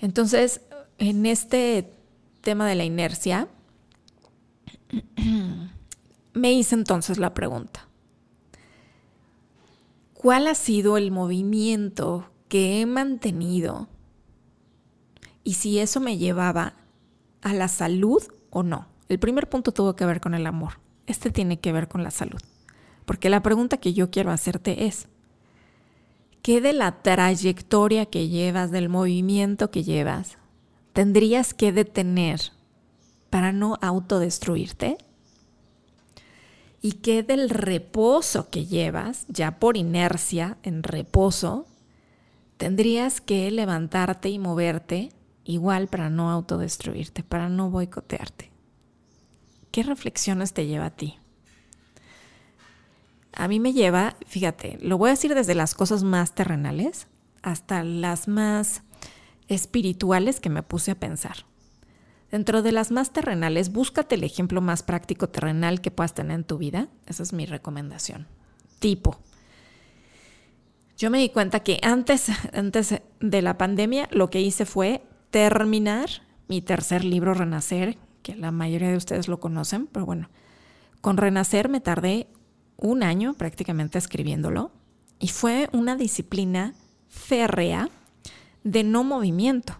Entonces, 0.00 0.60
en 0.98 1.24
este 1.24 1.88
tema 2.40 2.68
de 2.68 2.74
la 2.74 2.84
inercia, 2.84 3.46
me 6.34 6.52
hice 6.52 6.74
entonces 6.74 7.18
la 7.18 7.32
pregunta, 7.32 7.86
¿cuál 10.14 10.48
ha 10.48 10.56
sido 10.56 10.96
el 10.96 11.12
movimiento 11.12 12.28
que 12.48 12.80
he 12.80 12.86
mantenido 12.86 13.86
y 15.44 15.54
si 15.54 15.78
eso 15.78 16.00
me 16.00 16.18
llevaba 16.18 16.74
a 17.40 17.54
la 17.54 17.68
salud 17.68 18.20
o 18.50 18.64
no? 18.64 18.88
El 19.08 19.20
primer 19.20 19.48
punto 19.48 19.70
tuvo 19.70 19.94
que 19.94 20.06
ver 20.06 20.20
con 20.20 20.34
el 20.34 20.44
amor. 20.48 20.80
Este 21.06 21.30
tiene 21.30 21.60
que 21.60 21.70
ver 21.70 21.86
con 21.86 22.02
la 22.02 22.10
salud. 22.10 22.40
Porque 23.04 23.30
la 23.30 23.44
pregunta 23.44 23.76
que 23.76 23.92
yo 23.92 24.10
quiero 24.10 24.32
hacerte 24.32 24.86
es, 24.86 25.06
¿qué 26.44 26.60
de 26.60 26.74
la 26.74 27.00
trayectoria 27.00 28.04
que 28.04 28.28
llevas, 28.28 28.70
del 28.70 28.90
movimiento 28.90 29.70
que 29.70 29.82
llevas, 29.82 30.36
tendrías 30.92 31.54
que 31.54 31.72
detener 31.72 32.52
para 33.30 33.50
no 33.50 33.78
autodestruirte? 33.80 34.98
¿Y 36.82 36.92
qué 36.92 37.22
del 37.22 37.48
reposo 37.48 38.50
que 38.50 38.66
llevas, 38.66 39.24
ya 39.28 39.58
por 39.58 39.78
inercia, 39.78 40.58
en 40.62 40.82
reposo, 40.82 41.66
tendrías 42.58 43.22
que 43.22 43.50
levantarte 43.50 44.28
y 44.28 44.38
moverte 44.38 45.12
igual 45.44 45.88
para 45.88 46.10
no 46.10 46.30
autodestruirte, 46.30 47.22
para 47.22 47.48
no 47.48 47.70
boicotearte? 47.70 48.50
¿Qué 49.70 49.82
reflexiones 49.82 50.52
te 50.52 50.66
lleva 50.66 50.84
a 50.84 50.90
ti? 50.90 51.16
A 53.36 53.48
mí 53.48 53.60
me 53.60 53.72
lleva, 53.72 54.16
fíjate, 54.26 54.78
lo 54.80 54.98
voy 54.98 55.08
a 55.08 55.12
decir 55.12 55.34
desde 55.34 55.54
las 55.54 55.74
cosas 55.74 56.04
más 56.04 56.34
terrenales 56.34 57.08
hasta 57.42 57.82
las 57.82 58.28
más 58.28 58.82
espirituales 59.48 60.40
que 60.40 60.50
me 60.50 60.62
puse 60.62 60.92
a 60.92 61.00
pensar. 61.00 61.44
Dentro 62.30 62.62
de 62.62 62.72
las 62.72 62.90
más 62.90 63.12
terrenales, 63.12 63.70
búscate 63.70 64.14
el 64.14 64.24
ejemplo 64.24 64.60
más 64.60 64.82
práctico 64.82 65.28
terrenal 65.28 65.80
que 65.80 65.90
puedas 65.90 66.14
tener 66.14 66.34
en 66.34 66.44
tu 66.44 66.58
vida. 66.58 66.88
Esa 67.06 67.22
es 67.22 67.32
mi 67.32 67.46
recomendación. 67.46 68.26
Tipo, 68.78 69.18
yo 70.96 71.10
me 71.10 71.18
di 71.18 71.28
cuenta 71.28 71.60
que 71.60 71.80
antes, 71.82 72.28
antes 72.52 73.00
de 73.20 73.42
la 73.42 73.58
pandemia 73.58 74.08
lo 74.10 74.30
que 74.30 74.40
hice 74.40 74.64
fue 74.64 75.02
terminar 75.30 76.08
mi 76.48 76.62
tercer 76.62 77.04
libro, 77.04 77.34
Renacer, 77.34 77.98
que 78.22 78.36
la 78.36 78.50
mayoría 78.50 78.90
de 78.90 78.96
ustedes 78.96 79.28
lo 79.28 79.40
conocen, 79.40 79.86
pero 79.86 80.06
bueno, 80.06 80.30
con 81.00 81.16
Renacer 81.16 81.68
me 81.68 81.80
tardé 81.80 82.28
un 82.76 83.02
año 83.02 83.34
prácticamente 83.34 83.98
escribiéndolo 83.98 84.70
y 85.18 85.28
fue 85.28 85.68
una 85.72 85.96
disciplina 85.96 86.74
férrea 87.08 87.88
de 88.64 88.82
no 88.82 89.04
movimiento, 89.04 89.76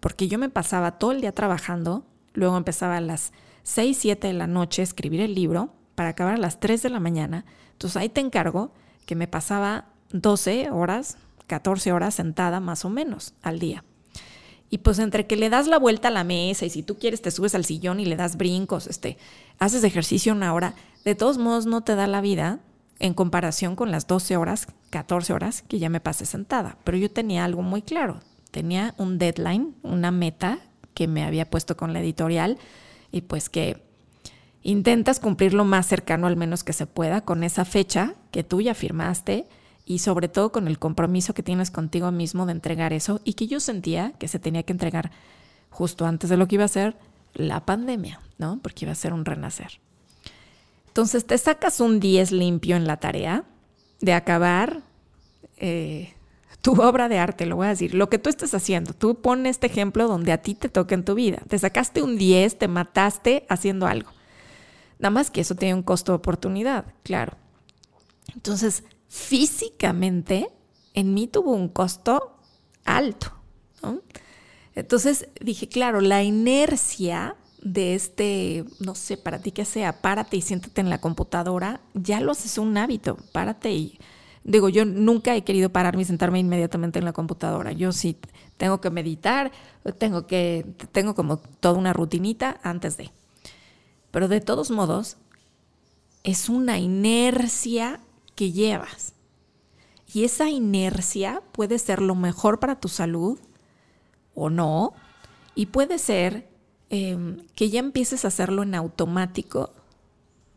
porque 0.00 0.28
yo 0.28 0.38
me 0.38 0.50
pasaba 0.50 0.98
todo 0.98 1.12
el 1.12 1.20
día 1.20 1.32
trabajando, 1.32 2.04
luego 2.34 2.56
empezaba 2.56 2.96
a 2.96 3.00
las 3.00 3.32
6, 3.62 3.96
7 3.96 4.26
de 4.26 4.32
la 4.34 4.46
noche 4.46 4.82
a 4.82 4.84
escribir 4.84 5.20
el 5.20 5.34
libro 5.34 5.72
para 5.94 6.10
acabar 6.10 6.34
a 6.34 6.38
las 6.38 6.60
3 6.60 6.82
de 6.82 6.90
la 6.90 7.00
mañana. 7.00 7.44
Entonces 7.72 7.96
ahí 7.96 8.08
te 8.08 8.20
encargo 8.20 8.72
que 9.06 9.14
me 9.14 9.28
pasaba 9.28 9.86
12 10.12 10.70
horas, 10.70 11.16
14 11.46 11.92
horas 11.92 12.14
sentada 12.14 12.60
más 12.60 12.84
o 12.84 12.90
menos 12.90 13.34
al 13.42 13.58
día. 13.58 13.84
Y 14.70 14.78
pues 14.78 14.98
entre 14.98 15.26
que 15.26 15.36
le 15.36 15.50
das 15.50 15.66
la 15.68 15.78
vuelta 15.78 16.08
a 16.08 16.10
la 16.10 16.24
mesa 16.24 16.66
y 16.66 16.70
si 16.70 16.82
tú 16.82 16.98
quieres 16.98 17.22
te 17.22 17.30
subes 17.30 17.54
al 17.54 17.64
sillón 17.64 18.00
y 18.00 18.06
le 18.06 18.16
das 18.16 18.36
brincos, 18.36 18.86
este, 18.86 19.18
haces 19.58 19.84
ejercicio 19.84 20.32
una 20.32 20.52
hora, 20.52 20.74
de 21.04 21.14
todos 21.14 21.38
modos 21.38 21.66
no 21.66 21.82
te 21.82 21.94
da 21.94 22.06
la 22.06 22.20
vida 22.20 22.60
en 22.98 23.14
comparación 23.14 23.76
con 23.76 23.90
las 23.90 24.06
12 24.06 24.36
horas, 24.36 24.66
14 24.90 25.32
horas 25.32 25.62
que 25.62 25.78
ya 25.78 25.88
me 25.88 26.00
pasé 26.00 26.26
sentada. 26.26 26.78
Pero 26.84 26.96
yo 26.96 27.10
tenía 27.10 27.44
algo 27.44 27.62
muy 27.62 27.82
claro, 27.82 28.20
tenía 28.50 28.94
un 28.98 29.18
deadline, 29.18 29.74
una 29.82 30.10
meta 30.10 30.58
que 30.94 31.08
me 31.08 31.24
había 31.24 31.50
puesto 31.50 31.76
con 31.76 31.92
la 31.92 32.00
editorial 32.00 32.58
y 33.10 33.22
pues 33.22 33.48
que 33.48 33.82
intentas 34.62 35.20
cumplir 35.20 35.52
lo 35.52 35.64
más 35.64 35.86
cercano 35.86 36.26
al 36.26 36.36
menos 36.36 36.64
que 36.64 36.72
se 36.72 36.86
pueda 36.86 37.20
con 37.20 37.44
esa 37.44 37.64
fecha 37.64 38.14
que 38.30 38.44
tú 38.44 38.60
ya 38.60 38.74
firmaste 38.74 39.46
y 39.84 39.98
sobre 39.98 40.28
todo 40.28 40.52
con 40.52 40.66
el 40.66 40.78
compromiso 40.78 41.34
que 41.34 41.42
tienes 41.42 41.70
contigo 41.70 42.10
mismo 42.10 42.46
de 42.46 42.52
entregar 42.52 42.92
eso 42.92 43.20
y 43.24 43.34
que 43.34 43.46
yo 43.46 43.60
sentía 43.60 44.12
que 44.12 44.28
se 44.28 44.38
tenía 44.38 44.62
que 44.62 44.72
entregar 44.72 45.10
justo 45.68 46.06
antes 46.06 46.30
de 46.30 46.36
lo 46.36 46.48
que 46.48 46.54
iba 46.54 46.64
a 46.64 46.68
ser 46.68 46.96
la 47.34 47.66
pandemia, 47.66 48.20
¿no? 48.38 48.60
Porque 48.62 48.84
iba 48.84 48.92
a 48.92 48.96
ser 48.96 49.12
un 49.12 49.24
renacer. 49.24 49.80
Entonces 50.94 51.26
te 51.26 51.36
sacas 51.38 51.80
un 51.80 51.98
10 51.98 52.30
limpio 52.30 52.76
en 52.76 52.86
la 52.86 52.98
tarea 52.98 53.42
de 54.00 54.12
acabar 54.12 54.84
eh, 55.56 56.14
tu 56.62 56.80
obra 56.80 57.08
de 57.08 57.18
arte, 57.18 57.46
lo 57.46 57.56
voy 57.56 57.66
a 57.66 57.70
decir, 57.70 57.94
lo 57.96 58.08
que 58.08 58.20
tú 58.20 58.30
estés 58.30 58.54
haciendo. 58.54 58.92
Tú 58.92 59.20
pones 59.20 59.56
este 59.56 59.66
ejemplo 59.66 60.06
donde 60.06 60.30
a 60.30 60.38
ti 60.38 60.54
te 60.54 60.68
toca 60.68 60.94
en 60.94 61.04
tu 61.04 61.16
vida. 61.16 61.42
Te 61.48 61.58
sacaste 61.58 62.00
un 62.00 62.16
10, 62.16 62.58
te 62.58 62.68
mataste 62.68 63.44
haciendo 63.48 63.88
algo. 63.88 64.12
Nada 65.00 65.10
más 65.10 65.32
que 65.32 65.40
eso 65.40 65.56
tiene 65.56 65.74
un 65.74 65.82
costo 65.82 66.12
de 66.12 66.16
oportunidad, 66.16 66.84
claro. 67.02 67.36
Entonces, 68.32 68.84
físicamente 69.08 70.48
en 70.94 71.12
mí 71.12 71.26
tuvo 71.26 71.54
un 71.54 71.70
costo 71.70 72.38
alto. 72.84 73.32
Entonces 74.76 75.26
dije, 75.40 75.68
claro, 75.68 76.00
la 76.00 76.22
inercia 76.22 77.34
de 77.64 77.94
este, 77.94 78.64
no 78.78 78.94
sé, 78.94 79.16
para 79.16 79.40
ti 79.40 79.50
que 79.50 79.64
sea, 79.64 80.00
párate 80.00 80.36
y 80.36 80.42
siéntate 80.42 80.82
en 80.82 80.90
la 80.90 81.00
computadora, 81.00 81.80
ya 81.94 82.20
lo 82.20 82.32
haces 82.32 82.58
un 82.58 82.76
hábito, 82.76 83.16
párate 83.32 83.72
y 83.72 83.98
digo, 84.44 84.68
yo 84.68 84.84
nunca 84.84 85.34
he 85.34 85.42
querido 85.42 85.70
pararme 85.70 86.02
y 86.02 86.04
sentarme 86.04 86.38
inmediatamente 86.38 86.98
en 86.98 87.06
la 87.06 87.14
computadora. 87.14 87.72
Yo 87.72 87.92
sí 87.92 88.18
tengo 88.58 88.80
que 88.80 88.90
meditar, 88.90 89.50
tengo 89.98 90.26
que, 90.26 90.66
tengo 90.92 91.14
como 91.14 91.38
toda 91.38 91.78
una 91.78 91.94
rutinita 91.94 92.60
antes 92.62 92.98
de. 92.98 93.10
Pero 94.10 94.28
de 94.28 94.42
todos 94.42 94.70
modos, 94.70 95.16
es 96.22 96.50
una 96.50 96.78
inercia 96.78 98.00
que 98.34 98.52
llevas. 98.52 99.14
Y 100.12 100.24
esa 100.24 100.50
inercia 100.50 101.42
puede 101.52 101.78
ser 101.78 102.00
lo 102.00 102.14
mejor 102.14 102.60
para 102.60 102.78
tu 102.78 102.88
salud 102.88 103.38
o 104.34 104.50
no. 104.50 104.92
Y 105.54 105.66
puede 105.66 105.98
ser 105.98 106.53
em, 106.94 107.38
que 107.54 107.70
ya 107.70 107.80
empieces 107.80 108.24
a 108.24 108.28
hacerlo 108.28 108.62
en 108.62 108.74
automático, 108.74 109.72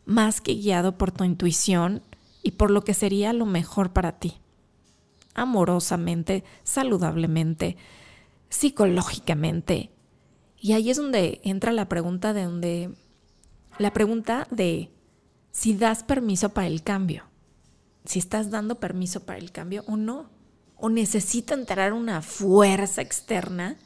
más 0.04 0.40
que 0.40 0.54
guiado 0.54 0.96
por 0.96 1.12
tu 1.12 1.24
intuición 1.24 2.02
y 2.42 2.52
por 2.52 2.70
lo 2.70 2.82
que 2.82 2.94
sería 2.94 3.32
lo 3.32 3.46
mejor 3.46 3.92
para 3.92 4.18
ti. 4.18 4.38
Amorosamente, 5.34 6.44
saludablemente, 6.64 7.76
psicológicamente. 8.48 9.90
Y 10.58 10.72
ahí 10.72 10.90
es 10.90 10.96
donde 10.96 11.40
entra 11.44 11.72
la 11.72 11.88
pregunta 11.88 12.32
de 12.32 12.44
donde 12.44 12.90
la 13.78 13.92
pregunta 13.92 14.46
de 14.50 14.90
si 15.52 15.74
das 15.74 16.02
permiso 16.02 16.50
para 16.50 16.66
el 16.66 16.82
cambio 16.82 17.28
si 18.08 18.18
estás 18.18 18.50
dando 18.50 18.80
permiso 18.80 19.20
para 19.24 19.38
el 19.38 19.52
cambio 19.52 19.84
o 19.86 19.96
no. 19.96 20.30
O 20.76 20.88
necesita 20.88 21.54
entrar 21.54 21.92
una 21.92 22.22
fuerza 22.22 23.02
externa, 23.02 23.76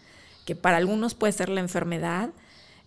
que 0.47 0.55
para 0.55 0.77
algunos 0.77 1.15
puede 1.15 1.33
ser 1.33 1.49
la 1.49 1.61
enfermedad, 1.61 2.31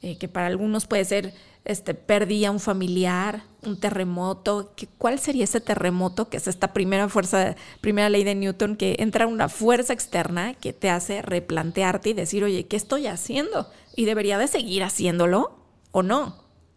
eh, 0.05 0.19
que 0.19 0.27
para 0.27 0.45
algunos 0.45 0.85
puede 0.85 1.03
ser 1.03 1.33
este, 1.63 1.95
perdía 1.95 2.51
un 2.51 2.59
familiar, 2.59 3.41
un 3.63 3.79
terremoto. 3.79 4.71
¿Cuál 4.99 5.17
sería 5.17 5.45
ese 5.45 5.61
terremoto? 5.61 6.29
Que 6.29 6.37
es 6.37 6.47
esta 6.47 6.73
primera 6.73 7.09
fuerza, 7.09 7.55
primera 7.81 8.07
ley 8.09 8.23
de 8.23 8.35
Newton, 8.35 8.75
que 8.75 8.97
entra 8.99 9.25
una 9.25 9.49
fuerza 9.49 9.93
externa 9.93 10.53
que 10.53 10.73
te 10.73 10.91
hace 10.91 11.23
replantearte 11.23 12.11
y 12.11 12.13
decir, 12.13 12.43
oye, 12.43 12.67
¿qué 12.67 12.75
estoy 12.75 13.07
haciendo? 13.07 13.67
¿Y 13.95 14.05
debería 14.05 14.37
de 14.37 14.47
seguir 14.47 14.83
haciéndolo 14.83 15.57
o 15.91 16.03
no? 16.03 16.35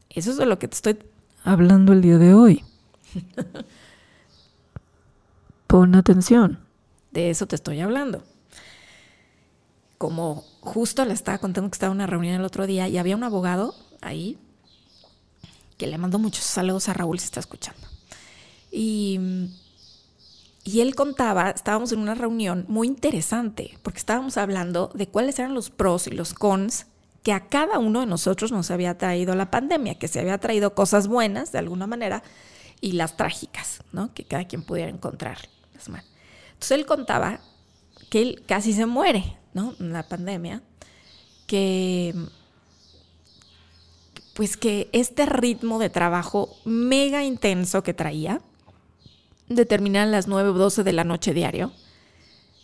Eso 0.08 0.30
es 0.30 0.38
de 0.38 0.46
lo 0.46 0.58
que 0.58 0.68
te 0.68 0.76
estoy 0.76 0.98
hablando 1.44 1.92
el 1.92 2.00
día 2.00 2.16
de 2.16 2.32
hoy. 2.32 2.64
Pon 5.66 5.94
atención. 5.96 6.60
De 7.10 7.28
eso 7.28 7.46
te 7.46 7.56
estoy 7.56 7.80
hablando. 7.80 8.22
Como 9.98 10.46
justo 10.68 11.04
le 11.04 11.14
estaba 11.14 11.38
contando 11.38 11.70
que 11.70 11.74
estaba 11.74 11.90
en 11.90 11.96
una 11.96 12.07
reunión 12.07 12.35
el 12.35 12.44
otro 12.44 12.66
día 12.66 12.87
y 12.88 12.98
había 12.98 13.16
un 13.16 13.24
abogado 13.24 13.74
ahí 14.00 14.38
que 15.78 15.87
le 15.87 15.96
mandó 15.96 16.18
muchos 16.18 16.44
saludos 16.44 16.88
a 16.88 16.92
Raúl 16.92 17.18
si 17.18 17.24
está 17.24 17.40
escuchando. 17.40 17.87
Y, 18.70 19.18
y 20.64 20.81
él 20.81 20.94
contaba, 20.94 21.50
estábamos 21.50 21.92
en 21.92 22.00
una 22.00 22.14
reunión 22.14 22.66
muy 22.68 22.87
interesante, 22.87 23.78
porque 23.83 23.98
estábamos 23.98 24.37
hablando 24.37 24.90
de 24.94 25.09
cuáles 25.09 25.38
eran 25.38 25.54
los 25.54 25.70
pros 25.70 26.07
y 26.07 26.11
los 26.11 26.35
cons 26.35 26.87
que 27.22 27.33
a 27.33 27.48
cada 27.48 27.78
uno 27.78 28.00
de 28.00 28.07
nosotros 28.07 28.52
nos 28.52 28.70
había 28.70 28.98
traído 28.98 29.35
la 29.35 29.50
pandemia, 29.50 29.98
que 29.98 30.09
se 30.09 30.20
había 30.20 30.38
traído 30.38 30.74
cosas 30.74 31.09
buenas 31.09 31.52
de 31.52 31.59
alguna 31.59 31.87
manera 31.87 32.22
y 32.81 32.92
las 32.92 33.16
trágicas, 33.16 33.83
¿no? 33.92 34.12
Que 34.12 34.24
cada 34.24 34.46
quien 34.46 34.62
pudiera 34.62 34.90
encontrar. 34.90 35.38
Entonces 35.74 36.70
él 36.72 36.87
contaba 36.87 37.40
que 38.11 38.20
él 38.20 38.42
casi 38.46 38.72
se 38.72 38.87
muere, 38.87 39.38
¿no? 39.54 39.74
La 39.78 40.02
pandemia, 40.08 40.62
que 41.46 42.14
pues 44.34 44.56
que 44.56 44.88
este 44.92 45.26
ritmo 45.26 45.80
de 45.80 45.90
trabajo 45.90 46.56
mega 46.64 47.24
intenso 47.24 47.82
que 47.82 47.92
traía, 47.92 48.40
de 49.48 49.66
terminar 49.66 50.06
las 50.08 50.28
9 50.28 50.50
o 50.50 50.52
12 50.52 50.84
de 50.84 50.92
la 50.92 51.04
noche 51.04 51.34
diario, 51.34 51.72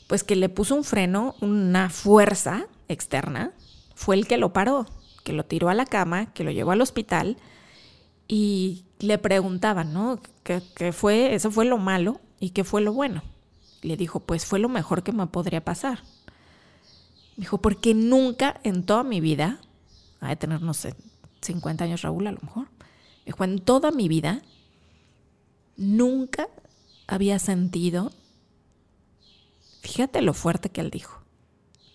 pues 0.06 0.22
que 0.22 0.36
le 0.36 0.48
puso 0.48 0.74
un 0.74 0.84
freno, 0.84 1.34
una 1.40 1.90
fuerza 1.90 2.66
externa, 2.88 3.52
fue 3.94 4.16
el 4.16 4.26
que 4.26 4.36
lo 4.36 4.52
paró, 4.52 4.86
que 5.24 5.32
lo 5.32 5.44
tiró 5.44 5.68
a 5.68 5.74
la 5.74 5.86
cama, 5.86 6.32
que 6.32 6.44
lo 6.44 6.50
llevó 6.50 6.72
al 6.72 6.80
hospital 6.80 7.36
y 8.28 8.84
le 9.00 9.18
preguntaban, 9.18 9.92
¿no? 9.92 10.20
¿Qué, 10.42 10.92
fue? 10.92 11.34
Eso 11.34 11.50
fue 11.50 11.64
lo 11.64 11.78
malo 11.78 12.20
y 12.38 12.50
qué 12.50 12.64
fue 12.64 12.80
lo 12.82 12.92
bueno. 12.92 13.22
Le 13.82 13.96
dijo, 13.96 14.20
pues 14.20 14.46
fue 14.46 14.58
lo 14.58 14.68
mejor 14.68 15.02
que 15.02 15.12
me 15.12 15.26
podría 15.26 15.64
pasar. 15.64 16.00
Dijo, 17.36 17.58
porque 17.58 17.94
nunca 17.94 18.60
en 18.62 18.84
toda 18.84 19.02
mi 19.02 19.20
vida, 19.20 19.60
ha 20.20 20.28
de 20.28 20.36
tener, 20.36 20.62
no 20.62 20.74
sé, 20.74 20.94
50 21.42 21.84
años 21.84 22.02
Raúl 22.02 22.26
a 22.26 22.32
lo 22.32 22.40
mejor, 22.40 22.68
dijo, 23.26 23.44
en 23.44 23.58
toda 23.58 23.90
mi 23.90 24.08
vida, 24.08 24.42
nunca 25.76 26.48
había 27.06 27.38
sentido 27.38 28.12
Fíjate 29.84 30.22
lo 30.22 30.32
fuerte 30.32 30.70
que 30.70 30.80
él 30.80 30.90
dijo. 30.90 31.20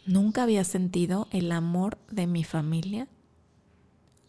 Nunca 0.05 0.43
había 0.43 0.63
sentido 0.63 1.27
el 1.31 1.51
amor 1.51 1.97
de 2.11 2.27
mi 2.27 2.43
familia 2.43 3.07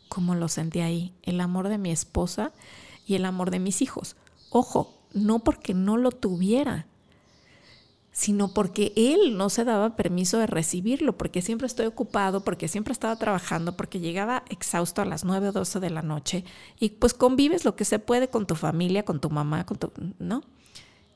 como 0.09 0.35
lo 0.35 0.49
sentí 0.49 0.81
ahí, 0.81 1.15
el 1.23 1.41
amor 1.41 1.69
de 1.69 1.79
mi 1.79 1.91
esposa 1.91 2.53
y 3.07 3.15
el 3.15 3.25
amor 3.27 3.51
de 3.51 3.61
mis 3.61 3.83
hijos. 3.83 4.17
Ojo, 4.51 4.99
no 5.13 5.41
porque 5.45 5.73
no 5.75 5.99
lo 5.99 6.11
tuviera, 6.11 6.87
sino 8.13 8.53
porque 8.53 8.93
él 8.97 9.37
no 9.37 9.51
se 9.51 9.65
daba 9.65 9.97
permiso 9.97 10.39
de 10.39 10.47
recibirlo, 10.47 11.17
porque 11.17 11.43
siempre 11.43 11.67
estoy 11.67 11.87
ocupado, 11.87 12.43
porque 12.43 12.69
siempre 12.69 12.93
estaba 12.93 13.17
trabajando, 13.17 13.77
porque 13.77 14.01
llegaba 14.01 14.45
exhausto 14.49 15.01
a 15.01 15.05
las 15.05 15.25
9 15.25 15.49
o 15.49 15.53
12 15.53 15.81
de 15.81 15.91
la 15.91 16.03
noche 16.03 16.45
y 16.79 16.91
pues 16.91 17.15
convives 17.15 17.65
lo 17.65 17.77
que 17.77 17.85
se 17.85 17.99
puede 17.99 18.29
con 18.29 18.47
tu 18.47 18.57
familia, 18.57 19.05
con 19.05 19.21
tu 19.21 19.31
mamá, 19.31 19.65
con 19.65 19.79
tu, 19.79 19.93
¿no? 20.19 20.43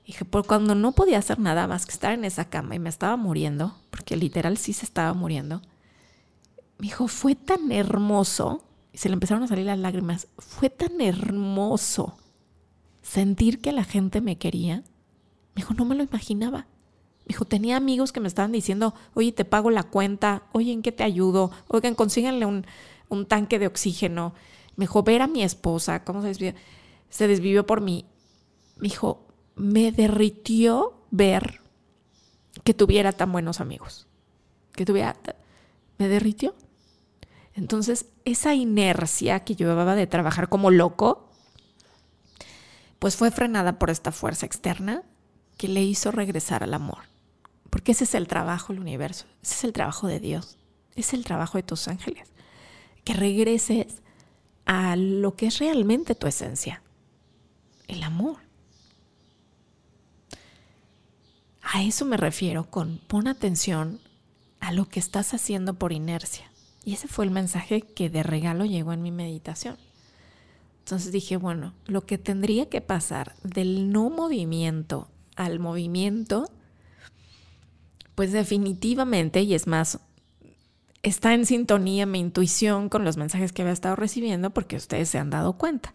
Y 0.05 0.09
dije, 0.09 0.25
por 0.25 0.47
cuando 0.47 0.75
no 0.75 0.93
podía 0.93 1.19
hacer 1.19 1.39
nada 1.39 1.67
más 1.67 1.87
que 1.87 1.93
estar 1.93 2.13
en 2.13 2.25
esa 2.25 2.49
cama 2.49 2.75
y 2.75 2.79
me 2.79 2.91
estaba 2.91 3.17
muriendo, 3.17 3.75
porque 3.91 4.17
literal 4.17 4.57
sí 4.59 4.73
se 4.73 4.85
estaba 4.85 5.15
muriendo, 5.15 5.63
me 6.79 6.87
dijo, 6.87 7.09
fue 7.09 7.35
tan 7.35 7.73
hermoso, 7.73 8.65
y 8.93 8.99
se 8.99 9.09
le 9.09 9.15
empezaron 9.15 9.43
a 9.43 9.49
salir 9.49 9.67
las 9.67 9.79
lágrimas, 9.79 10.29
fue 10.39 10.71
tan 10.71 11.01
hermoso 11.01 12.17
sentir 13.03 13.61
que 13.61 13.73
la 13.73 13.85
gente 13.85 14.21
me 14.21 14.39
quería. 14.39 14.77
Me 15.55 15.63
dijo, 15.63 15.75
no 15.75 15.85
me 15.85 15.95
lo 15.95 16.03
imaginaba. 16.03 16.67
Dijo, 17.27 17.45
tenía 17.45 17.77
amigos 17.77 18.13
que 18.13 18.21
me 18.21 18.29
estaban 18.29 18.53
diciendo, 18.53 18.95
oye, 19.15 19.33
te 19.33 19.45
pago 19.45 19.71
la 19.71 19.85
cuenta, 19.85 20.43
oye, 20.53 20.73
¿en 20.73 20.83
qué 20.83 20.93
te 20.93 21.05
ayudo? 21.05 21.51
Oigan, 21.69 21.95
consíganle 21.95 22.45
un, 22.45 22.67
un 23.09 23.27
tanque 23.27 23.59
de 23.59 23.67
oxígeno. 23.67 24.35
Me 24.77 24.85
dijo, 24.85 25.03
ver 25.03 25.23
a 25.23 25.27
mi 25.27 25.43
esposa, 25.43 26.05
¿cómo 26.05 26.21
se 26.21 26.29
desvivió? 26.29 26.55
Se 27.09 27.29
desvivió 27.29 27.67
por 27.67 27.81
mí. 27.81 28.05
Me 28.77 28.89
dijo, 28.89 29.27
me 29.55 29.93
derritió 29.93 30.95
ver 31.11 31.61
que 32.63 32.75
tuviera 32.75 33.13
tan 33.13 33.33
buenos 33.33 33.61
amigos. 33.61 34.07
Que 34.73 34.85
tuviera... 34.85 35.17
Me 35.97 36.09
derritió. 36.09 36.55
Entonces, 37.55 38.07
esa 38.25 38.55
inercia 38.55 39.45
que 39.45 39.55
llevaba 39.55 39.95
de 39.95 40.09
trabajar 40.09 40.49
como 40.49 40.71
loco, 40.71 41.31
pues 42.99 43.17
fue 43.17 43.31
frenada 43.31 43.79
por 43.79 43.91
esta 43.91 44.11
fuerza 44.11 44.45
externa 44.45 45.03
que 45.57 45.69
le 45.69 45.83
hizo 45.83 46.11
regresar 46.11 46.65
al 46.65 46.75
amor. 46.75 47.14
Porque 47.75 47.91
ese 47.91 48.05
es 48.05 48.15
el 48.15 48.29
trabajo 48.29 48.73
del 48.73 48.81
universo, 48.81 49.27
ese 49.43 49.55
es 49.55 49.65
el 49.65 49.73
trabajo 49.73 50.07
de 50.07 50.21
Dios, 50.21 50.59
es 50.95 51.13
el 51.13 51.25
trabajo 51.25 51.59
de 51.59 51.65
tus 51.65 51.89
ángeles. 51.89 52.33
Que 53.03 53.15
regreses 53.15 54.01
a 54.65 54.95
lo 54.95 55.35
que 55.35 55.47
es 55.47 55.59
realmente 55.59 56.15
tu 56.15 56.29
esencia, 56.29 56.85
el 57.89 58.05
amor. 58.05 58.37
A 61.63 61.83
eso 61.83 62.05
me 62.05 62.17
refiero 62.17 62.71
con 62.71 62.99
pon 63.09 63.27
atención 63.27 63.99
a 64.61 64.71
lo 64.71 64.89
que 64.89 65.01
estás 65.01 65.35
haciendo 65.35 65.75
por 65.75 65.93
inercia. 65.93 66.49
Y 66.85 66.93
ese 66.95 67.09
fue 67.09 67.25
el 67.25 67.33
mensaje 67.33 67.81
que 67.81 68.09
de 68.09 68.23
regalo 68.23 68.67
llegó 68.67 68.93
en 68.93 69.03
mi 69.03 69.11
meditación. 69.11 69.79
Entonces 70.79 71.11
dije, 71.11 71.37
bueno, 71.39 71.75
lo 71.87 72.07
que 72.07 72.19
tendría 72.19 72.69
que 72.69 72.81
pasar 72.81 73.35
del 73.43 73.91
no 73.91 74.11
movimiento 74.11 75.09
al 75.35 75.59
movimiento 75.59 76.49
pues 78.15 78.33
definitivamente, 78.33 79.43
y 79.43 79.55
es 79.55 79.67
más, 79.67 80.01
está 81.03 81.35
en 81.35 81.47
sintonía 81.47 82.07
mi 82.07 82.21
intuición 82.21 82.89
con 82.89 83.05
los 83.05 83.17
mensajes 83.17 83.53
que 83.53 83.63
había 83.63 83.73
estado 83.73 83.97
recibiendo 83.97 84.51
porque 84.51 84.77
ustedes 84.77 85.09
se 85.09 85.19
han 85.19 85.31
dado 85.31 85.55
cuenta. 85.55 85.95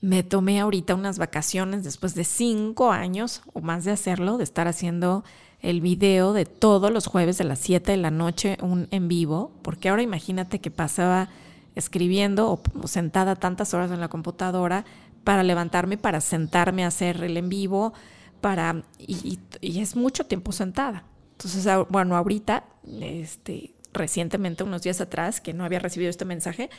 Me 0.00 0.22
tomé 0.22 0.58
ahorita 0.60 0.94
unas 0.94 1.18
vacaciones 1.18 1.84
después 1.84 2.14
de 2.14 2.24
cinco 2.24 2.90
años 2.90 3.42
o 3.52 3.60
más 3.60 3.84
de 3.84 3.92
hacerlo, 3.92 4.38
de 4.38 4.44
estar 4.44 4.66
haciendo 4.66 5.22
el 5.60 5.80
video 5.80 6.32
de 6.32 6.44
todos 6.44 6.90
los 6.90 7.06
jueves 7.06 7.38
de 7.38 7.44
las 7.44 7.60
7 7.60 7.92
de 7.92 7.96
la 7.96 8.10
noche, 8.10 8.58
un 8.60 8.88
en 8.90 9.06
vivo, 9.06 9.52
porque 9.62 9.88
ahora 9.88 10.02
imagínate 10.02 10.60
que 10.60 10.72
pasaba 10.72 11.28
escribiendo 11.76 12.50
o 12.50 12.88
sentada 12.88 13.36
tantas 13.36 13.72
horas 13.72 13.92
en 13.92 14.00
la 14.00 14.08
computadora 14.08 14.84
para 15.22 15.44
levantarme, 15.44 15.98
para 15.98 16.20
sentarme 16.20 16.82
a 16.82 16.88
hacer 16.88 17.22
el 17.22 17.36
en 17.36 17.48
vivo, 17.48 17.92
para, 18.40 18.82
y 18.98 19.38
es 19.80 19.94
mucho 19.94 20.26
tiempo 20.26 20.50
sentada. 20.50 21.04
Entonces, 21.44 21.86
bueno, 21.88 22.16
ahorita, 22.16 22.64
este, 23.00 23.74
recientemente, 23.92 24.62
unos 24.62 24.82
días 24.82 25.00
atrás, 25.00 25.40
que 25.40 25.52
no 25.52 25.64
había 25.64 25.80
recibido 25.80 26.08
este 26.08 26.24
mensaje, 26.24 26.70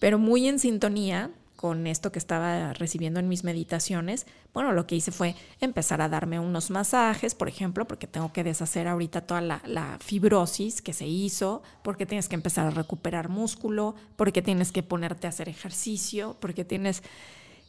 pero 0.00 0.18
muy 0.18 0.48
en 0.48 0.58
sintonía 0.58 1.30
con 1.56 1.86
esto 1.86 2.12
que 2.12 2.18
estaba 2.18 2.74
recibiendo 2.74 3.18
en 3.18 3.28
mis 3.28 3.42
meditaciones, 3.42 4.26
bueno, 4.52 4.72
lo 4.72 4.86
que 4.86 4.96
hice 4.96 5.10
fue 5.10 5.34
empezar 5.60 6.02
a 6.02 6.10
darme 6.10 6.38
unos 6.38 6.68
masajes, 6.68 7.34
por 7.34 7.48
ejemplo, 7.48 7.86
porque 7.86 8.06
tengo 8.06 8.32
que 8.34 8.44
deshacer 8.44 8.86
ahorita 8.86 9.22
toda 9.22 9.40
la, 9.40 9.62
la, 9.64 9.96
fibrosis 9.98 10.82
que 10.82 10.92
se 10.92 11.06
hizo, 11.06 11.62
porque 11.82 12.04
tienes 12.04 12.28
que 12.28 12.34
empezar 12.34 12.66
a 12.66 12.70
recuperar 12.70 13.30
músculo, 13.30 13.94
porque 14.16 14.42
tienes 14.42 14.70
que 14.70 14.82
ponerte 14.82 15.26
a 15.26 15.30
hacer 15.30 15.48
ejercicio, 15.48 16.36
porque 16.40 16.66
tienes... 16.66 17.02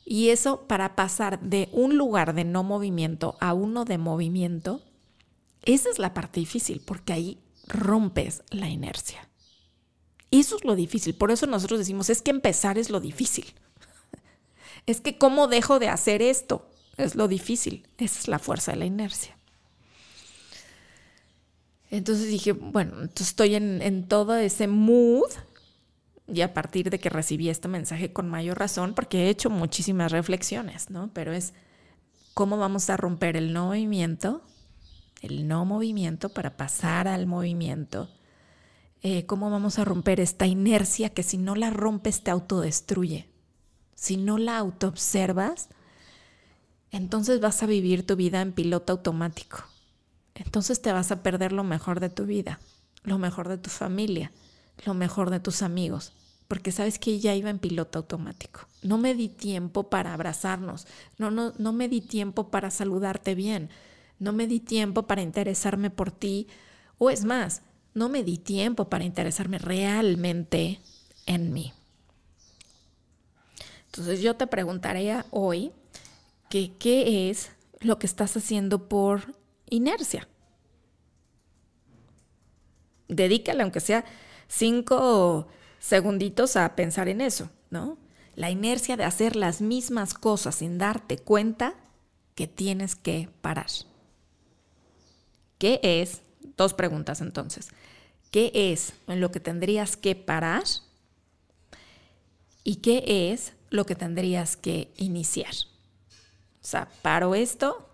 Y 0.03 0.29
eso 0.29 0.67
para 0.67 0.95
pasar 0.95 1.39
de 1.39 1.69
un 1.71 1.97
lugar 1.97 2.33
de 2.33 2.43
no 2.43 2.63
movimiento 2.63 3.37
a 3.39 3.53
uno 3.53 3.85
de 3.85 3.97
movimiento, 3.97 4.81
esa 5.63 5.89
es 5.89 5.99
la 5.99 6.13
parte 6.13 6.39
difícil, 6.39 6.81
porque 6.85 7.13
ahí 7.13 7.39
rompes 7.67 8.43
la 8.49 8.69
inercia. 8.69 9.29
Eso 10.31 10.57
es 10.57 10.65
lo 10.65 10.75
difícil. 10.75 11.15
Por 11.15 11.31
eso 11.31 11.47
nosotros 11.47 11.79
decimos, 11.79 12.09
es 12.09 12.21
que 12.21 12.31
empezar 12.31 12.77
es 12.77 12.89
lo 12.89 12.99
difícil. 12.99 13.45
Es 14.85 15.01
que 15.01 15.17
cómo 15.17 15.47
dejo 15.47 15.79
de 15.79 15.89
hacer 15.89 16.21
esto 16.21 16.69
es 16.95 17.15
lo 17.15 17.27
difícil. 17.27 17.85
Esa 17.97 18.19
es 18.21 18.27
la 18.29 18.39
fuerza 18.39 18.71
de 18.71 18.77
la 18.77 18.85
inercia. 18.85 19.37
Entonces 21.89 22.29
dije, 22.29 22.53
bueno, 22.53 23.09
estoy 23.19 23.55
en, 23.55 23.81
en 23.81 24.07
todo 24.07 24.35
ese 24.35 24.67
mood 24.67 25.29
y 26.27 26.39
a 26.39 26.53
partir 26.53 26.89
de 26.89 26.99
que 26.99 27.09
recibí 27.09 27.49
este 27.49 27.67
mensaje 27.67 28.13
con 28.13 28.29
mayor 28.29 28.59
razón, 28.59 28.93
porque 28.93 29.25
he 29.25 29.29
hecho 29.29 29.49
muchísimas 29.49 30.11
reflexiones, 30.11 30.89
¿no? 30.89 31.11
Pero 31.13 31.33
es 31.33 31.53
cómo 32.33 32.57
vamos 32.57 32.89
a 32.89 32.97
romper 32.97 33.35
el 33.35 33.51
no 33.51 33.67
movimiento 33.67 34.41
el 35.21 35.47
no 35.47 35.65
movimiento 35.65 36.29
para 36.29 36.57
pasar 36.57 37.07
al 37.07 37.27
movimiento. 37.27 38.09
Eh, 39.01 39.25
¿Cómo 39.25 39.49
vamos 39.49 39.79
a 39.79 39.85
romper 39.85 40.19
esta 40.19 40.47
inercia 40.47 41.09
que 41.09 41.23
si 41.23 41.37
no 41.37 41.55
la 41.55 41.69
rompes 41.69 42.23
te 42.23 42.31
autodestruye? 42.31 43.29
Si 43.95 44.17
no 44.17 44.37
la 44.37 44.57
autoobservas, 44.57 45.69
entonces 46.91 47.39
vas 47.39 47.61
a 47.63 47.67
vivir 47.67 48.05
tu 48.05 48.15
vida 48.15 48.41
en 48.41 48.53
piloto 48.53 48.93
automático. 48.93 49.63
Entonces 50.35 50.81
te 50.81 50.91
vas 50.91 51.11
a 51.11 51.23
perder 51.23 51.51
lo 51.51 51.63
mejor 51.63 51.99
de 51.99 52.09
tu 52.09 52.25
vida, 52.25 52.59
lo 53.03 53.17
mejor 53.17 53.47
de 53.49 53.57
tu 53.57 53.69
familia, 53.69 54.31
lo 54.85 54.93
mejor 54.93 55.29
de 55.29 55.39
tus 55.39 55.61
amigos, 55.61 56.13
porque 56.47 56.71
sabes 56.71 56.99
que 56.99 57.19
ya 57.19 57.33
iba 57.33 57.49
en 57.49 57.59
piloto 57.59 57.99
automático. 57.99 58.61
No 58.83 58.97
me 58.97 59.15
di 59.15 59.29
tiempo 59.29 59.89
para 59.89 60.13
abrazarnos, 60.13 60.85
no, 61.17 61.31
no, 61.31 61.53
no 61.57 61.73
me 61.73 61.89
di 61.89 62.01
tiempo 62.01 62.49
para 62.49 62.69
saludarte 62.69 63.33
bien, 63.33 63.69
no 64.19 64.33
me 64.33 64.47
di 64.47 64.59
tiempo 64.59 65.03
para 65.03 65.21
interesarme 65.21 65.89
por 65.89 66.11
ti, 66.11 66.47
o 66.97 67.09
es 67.09 67.25
más, 67.25 67.61
no 67.93 68.09
me 68.09 68.23
di 68.23 68.37
tiempo 68.37 68.89
para 68.89 69.03
interesarme 69.03 69.57
realmente 69.57 70.79
en 71.25 71.53
mí. 71.53 71.73
Entonces 73.85 74.21
yo 74.21 74.35
te 74.35 74.47
preguntaría 74.47 75.25
hoy 75.31 75.71
qué 76.49 77.29
es 77.29 77.51
lo 77.79 77.99
que 77.99 78.07
estás 78.07 78.37
haciendo 78.37 78.87
por 78.87 79.33
inercia. 79.69 80.27
Dedícale, 83.07 83.63
aunque 83.63 83.79
sea 83.79 84.05
cinco 84.47 85.47
segunditos, 85.79 86.55
a 86.55 86.75
pensar 86.75 87.07
en 87.07 87.21
eso, 87.21 87.49
¿no? 87.69 87.97
La 88.35 88.51
inercia 88.51 88.97
de 88.97 89.03
hacer 89.03 89.35
las 89.35 89.61
mismas 89.61 90.13
cosas 90.13 90.55
sin 90.55 90.77
darte 90.77 91.17
cuenta 91.17 91.75
que 92.35 92.47
tienes 92.47 92.95
que 92.95 93.29
parar. 93.41 93.67
¿Qué 95.57 95.79
es? 95.83 96.21
Dos 96.55 96.73
preguntas 96.73 97.21
entonces. 97.21 97.69
¿Qué 98.31 98.51
es 98.53 98.93
en 99.07 99.21
lo 99.21 99.31
que 99.31 99.39
tendrías 99.39 99.97
que 99.97 100.15
parar? 100.15 100.63
¿Y 102.63 102.77
qué 102.77 103.31
es 103.31 103.53
lo 103.69 103.85
que 103.85 103.95
tendrías 103.95 104.57
que 104.57 104.91
iniciar? 104.97 105.53
O 106.61 106.69
sea, 106.69 106.89
paro 107.01 107.35
esto 107.35 107.89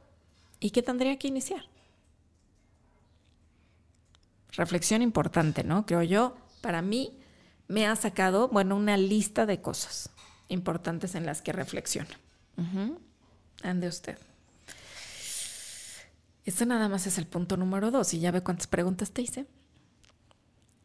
y 0.59 0.71
qué 0.71 0.81
tendría 0.81 1.17
que 1.19 1.27
iniciar. 1.27 1.63
Reflexión 4.53 5.01
importante, 5.01 5.63
¿no? 5.63 5.85
Creo 5.85 6.03
yo, 6.03 6.35
para 6.61 6.81
mí 6.81 7.19
me 7.67 7.87
ha 7.87 7.95
sacado, 7.95 8.47
bueno, 8.47 8.75
una 8.75 8.97
lista 8.97 9.45
de 9.45 9.61
cosas 9.61 10.09
importantes 10.47 11.15
en 11.15 11.25
las 11.25 11.41
que 11.41 11.51
reflexiono. 11.51 12.09
Ande 13.61 13.87
usted. 13.87 14.17
Esto 16.45 16.65
nada 16.65 16.89
más 16.89 17.07
es 17.07 17.17
el 17.17 17.27
punto 17.27 17.57
número 17.57 17.91
dos 17.91 18.13
y 18.13 18.19
ya 18.19 18.31
ve 18.31 18.41
cuántas 18.41 18.67
preguntas 18.67 19.11
te 19.11 19.21
hice. 19.21 19.45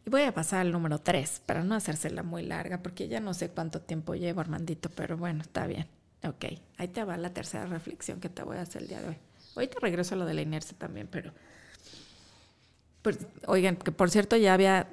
Y 0.06 0.10
voy 0.10 0.22
a 0.22 0.32
pasar 0.32 0.60
al 0.60 0.72
número 0.72 0.98
tres 1.00 1.40
para 1.44 1.64
no 1.64 1.74
hacérsela 1.74 2.22
muy 2.22 2.42
larga 2.44 2.82
porque 2.82 3.08
ya 3.08 3.20
no 3.20 3.34
sé 3.34 3.50
cuánto 3.50 3.80
tiempo 3.80 4.14
llevo, 4.14 4.40
Armandito, 4.40 4.90
pero 4.90 5.16
bueno, 5.16 5.42
está 5.42 5.66
bien. 5.66 5.86
Ok, 6.24 6.46
ahí 6.78 6.88
te 6.88 7.04
va 7.04 7.16
la 7.16 7.32
tercera 7.32 7.66
reflexión 7.66 8.20
que 8.20 8.28
te 8.28 8.42
voy 8.42 8.56
a 8.56 8.62
hacer 8.62 8.82
el 8.82 8.88
día 8.88 9.00
de 9.00 9.08
hoy. 9.08 9.16
Hoy 9.54 9.68
te 9.68 9.78
regreso 9.80 10.14
a 10.14 10.18
lo 10.18 10.24
de 10.26 10.34
la 10.34 10.42
inercia 10.42 10.76
también, 10.78 11.08
pero 11.10 11.32
Pues, 13.02 13.18
oigan, 13.46 13.76
que 13.76 13.92
por 13.92 14.10
cierto 14.10 14.36
ya 14.36 14.54
había 14.54 14.88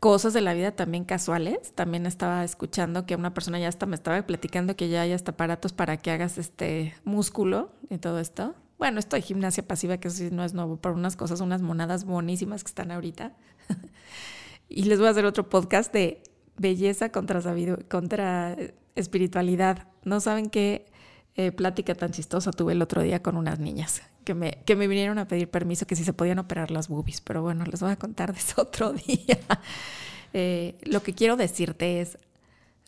cosas 0.00 0.34
de 0.34 0.40
la 0.40 0.54
vida 0.54 0.72
también 0.72 1.04
casuales. 1.04 1.72
También 1.74 2.06
estaba 2.06 2.44
escuchando 2.44 3.06
que 3.06 3.16
una 3.16 3.32
persona 3.34 3.58
ya 3.58 3.68
hasta 3.68 3.86
me 3.86 3.94
estaba 3.96 4.20
platicando 4.26 4.76
que 4.76 4.88
ya 4.88 5.02
hay 5.02 5.12
hasta 5.12 5.32
aparatos 5.32 5.72
para 5.72 5.96
que 5.96 6.10
hagas 6.10 6.38
este 6.38 6.94
músculo 7.04 7.72
y 7.90 7.98
todo 7.98 8.18
esto. 8.20 8.54
Bueno, 8.78 8.98
esto 8.98 9.16
de 9.16 9.22
gimnasia 9.22 9.66
pasiva, 9.66 9.98
que 9.98 10.08
eso 10.08 10.18
sí 10.18 10.28
no 10.30 10.44
es 10.44 10.52
nuevo, 10.52 10.76
pero 10.76 10.94
unas 10.94 11.16
cosas, 11.16 11.40
unas 11.40 11.62
monadas 11.62 12.04
buenísimas 12.04 12.64
que 12.64 12.68
están 12.68 12.90
ahorita. 12.90 13.32
y 14.68 14.84
les 14.84 14.98
voy 14.98 15.08
a 15.08 15.10
hacer 15.10 15.26
otro 15.26 15.48
podcast 15.48 15.92
de 15.92 16.22
belleza 16.56 17.10
contra, 17.10 17.40
contra 17.88 18.56
espiritualidad. 18.94 19.88
No 20.04 20.20
saben 20.20 20.50
qué 20.50 20.86
eh, 21.36 21.52
plática 21.52 21.94
tan 21.94 22.10
chistosa 22.10 22.50
tuve 22.50 22.72
el 22.72 22.82
otro 22.82 23.02
día 23.02 23.22
con 23.22 23.36
unas 23.36 23.58
niñas 23.58 24.02
que 24.24 24.34
me, 24.34 24.62
que 24.64 24.74
me 24.74 24.88
vinieron 24.88 25.18
a 25.18 25.28
pedir 25.28 25.50
permiso 25.50 25.86
que 25.86 25.96
si 25.96 26.04
se 26.04 26.12
podían 26.12 26.38
operar 26.38 26.70
las 26.70 26.88
boobies, 26.88 27.20
pero 27.20 27.42
bueno, 27.42 27.64
les 27.66 27.80
voy 27.80 27.92
a 27.92 27.96
contar 27.96 28.32
de 28.32 28.38
eso 28.38 28.62
otro 28.62 28.92
día. 28.92 29.38
Eh, 30.32 30.78
lo 30.82 31.02
que 31.02 31.14
quiero 31.14 31.36
decirte 31.36 32.00
es, 32.00 32.18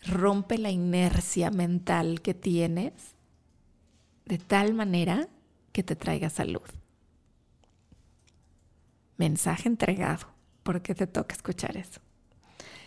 rompe 0.05 0.57
la 0.57 0.69
inercia 0.69 1.49
mental 1.49 2.21
que 2.21 2.33
tienes 2.33 2.93
de 4.25 4.37
tal 4.37 4.73
manera 4.73 5.27
que 5.77 5.83
te 5.83 5.95
traiga 5.95 6.31
salud. 6.31 6.63
Mensaje 9.15 9.69
entregado, 9.69 10.25
porque 10.63 10.95
te 10.95 11.05
toca 11.05 11.35
escuchar 11.35 11.77
eso. 11.77 12.01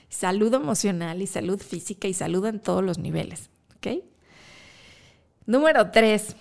Salud 0.08 0.52
emocional 0.52 1.22
y 1.22 1.28
salud 1.28 1.60
física 1.60 2.08
y 2.08 2.14
salud 2.14 2.44
en 2.46 2.58
todos 2.58 2.82
los 2.82 2.98
niveles, 2.98 3.48
¿ok? 3.76 4.02
Número 5.46 5.92
tres, 5.92 6.34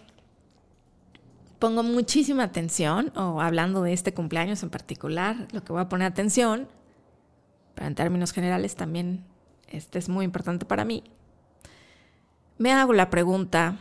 pongo 1.59 1.83
muchísima 1.83 2.45
atención, 2.45 3.15
o 3.15 3.41
hablando 3.41 3.83
de 3.83 3.93
este 3.93 4.15
cumpleaños 4.15 4.63
en 4.63 4.71
particular, 4.71 5.47
lo 5.51 5.63
que 5.63 5.71
voy 5.71 5.83
a 5.83 5.89
poner 5.89 6.07
atención, 6.07 6.67
pero 7.75 7.85
en 7.85 7.93
términos 7.93 8.31
generales 8.31 8.75
también 8.75 9.23
este 9.67 9.99
es 9.99 10.09
muy 10.09 10.25
importante 10.25 10.65
para 10.65 10.83
mí, 10.83 11.03
me 12.57 12.71
hago 12.71 12.93
la 12.93 13.11
pregunta, 13.11 13.77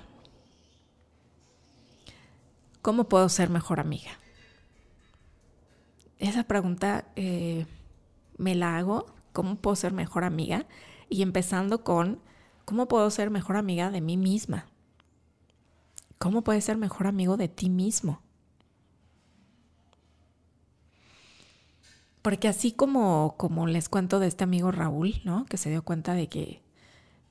¿cómo 2.82 3.08
puedo 3.08 3.28
ser 3.28 3.50
mejor 3.50 3.80
amiga? 3.80 4.10
Esa 6.18 6.44
pregunta 6.44 7.06
eh, 7.16 7.66
me 8.36 8.54
la 8.54 8.76
hago, 8.76 9.06
¿cómo 9.32 9.56
puedo 9.56 9.76
ser 9.76 9.92
mejor 9.92 10.24
amiga? 10.24 10.66
Y 11.08 11.22
empezando 11.22 11.84
con, 11.84 12.20
¿cómo 12.64 12.88
puedo 12.88 13.10
ser 13.10 13.30
mejor 13.30 13.56
amiga 13.56 13.90
de 13.90 14.00
mí 14.00 14.16
misma? 14.16 14.66
¿Cómo 16.18 16.42
puedes 16.42 16.64
ser 16.64 16.76
mejor 16.76 17.06
amigo 17.06 17.36
de 17.36 17.48
ti 17.48 17.70
mismo? 17.70 18.20
Porque 22.22 22.48
así 22.48 22.72
como, 22.72 23.36
como 23.38 23.66
les 23.66 23.88
cuento 23.88 24.18
de 24.18 24.26
este 24.26 24.44
amigo 24.44 24.72
Raúl, 24.72 25.14
¿no? 25.24 25.46
Que 25.46 25.56
se 25.56 25.70
dio 25.70 25.82
cuenta 25.82 26.14
de 26.14 26.28
que, 26.28 26.60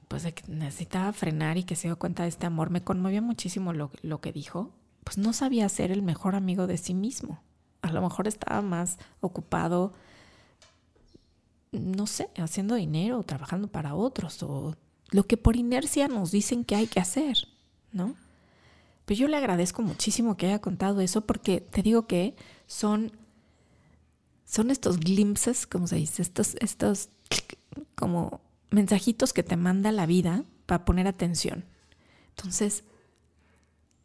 pues 0.07 0.23
que 0.23 0.43
necesitaba 0.47 1.11
frenar 1.11 1.57
y 1.57 1.63
que 1.65 1.75
se 1.75 1.89
dio 1.89 1.99
cuenta 1.99 2.23
de 2.23 2.29
este 2.29 2.45
amor, 2.45 2.69
me 2.69 2.83
conmovió 2.83 3.21
muchísimo 3.21 3.73
lo, 3.73 3.91
lo 4.01 4.21
que 4.21 4.31
dijo. 4.31 4.71
Pues 5.07 5.17
no 5.17 5.31
sabía 5.31 5.69
ser 5.69 5.93
el 5.93 6.01
mejor 6.01 6.35
amigo 6.35 6.67
de 6.67 6.77
sí 6.77 6.93
mismo. 6.93 7.41
A 7.81 7.93
lo 7.93 8.01
mejor 8.01 8.27
estaba 8.27 8.61
más 8.61 8.97
ocupado, 9.21 9.93
no 11.71 12.07
sé, 12.07 12.29
haciendo 12.35 12.75
dinero, 12.75 13.23
trabajando 13.23 13.69
para 13.69 13.95
otros, 13.95 14.43
o 14.43 14.75
lo 15.11 15.23
que 15.25 15.37
por 15.37 15.55
inercia 15.55 16.09
nos 16.09 16.31
dicen 16.31 16.65
que 16.65 16.75
hay 16.75 16.87
que 16.87 16.99
hacer, 16.99 17.37
¿no? 17.93 18.15
Pero 19.05 19.17
yo 19.17 19.27
le 19.29 19.37
agradezco 19.37 19.81
muchísimo 19.81 20.35
que 20.35 20.47
haya 20.47 20.59
contado 20.59 20.99
eso 20.99 21.21
porque 21.21 21.61
te 21.61 21.83
digo 21.83 22.05
que 22.05 22.35
son, 22.65 23.13
son 24.43 24.71
estos 24.71 24.99
glimpses, 24.99 25.67
como 25.67 25.87
se 25.87 25.95
dice, 25.95 26.21
estos, 26.21 26.55
estos 26.59 27.07
como 27.95 28.41
mensajitos 28.71 29.31
que 29.31 29.43
te 29.43 29.55
manda 29.55 29.93
la 29.93 30.05
vida 30.05 30.43
para 30.65 30.83
poner 30.83 31.07
atención. 31.07 31.63
Entonces, 32.35 32.83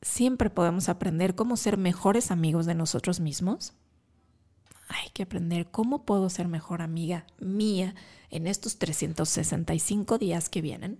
siempre 0.02 0.50
podemos 0.50 0.88
aprender 0.88 1.34
cómo 1.34 1.56
ser 1.56 1.78
mejores 1.78 2.30
amigos 2.30 2.66
de 2.66 2.74
nosotros 2.74 3.20
mismos. 3.20 3.72
Hay 4.88 5.08
que 5.14 5.22
aprender 5.22 5.70
cómo 5.70 6.04
puedo 6.04 6.28
ser 6.28 6.48
mejor 6.48 6.82
amiga 6.82 7.26
mía 7.38 7.94
en 8.30 8.46
estos 8.46 8.78
365 8.78 10.18
días 10.18 10.48
que 10.50 10.60
vienen. 10.60 10.98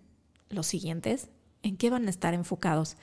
Los 0.48 0.66
siguientes, 0.66 1.28
¿en 1.62 1.76
qué 1.76 1.90
van 1.90 2.06
a 2.06 2.10
estar 2.10 2.32
enfocados? 2.32 2.96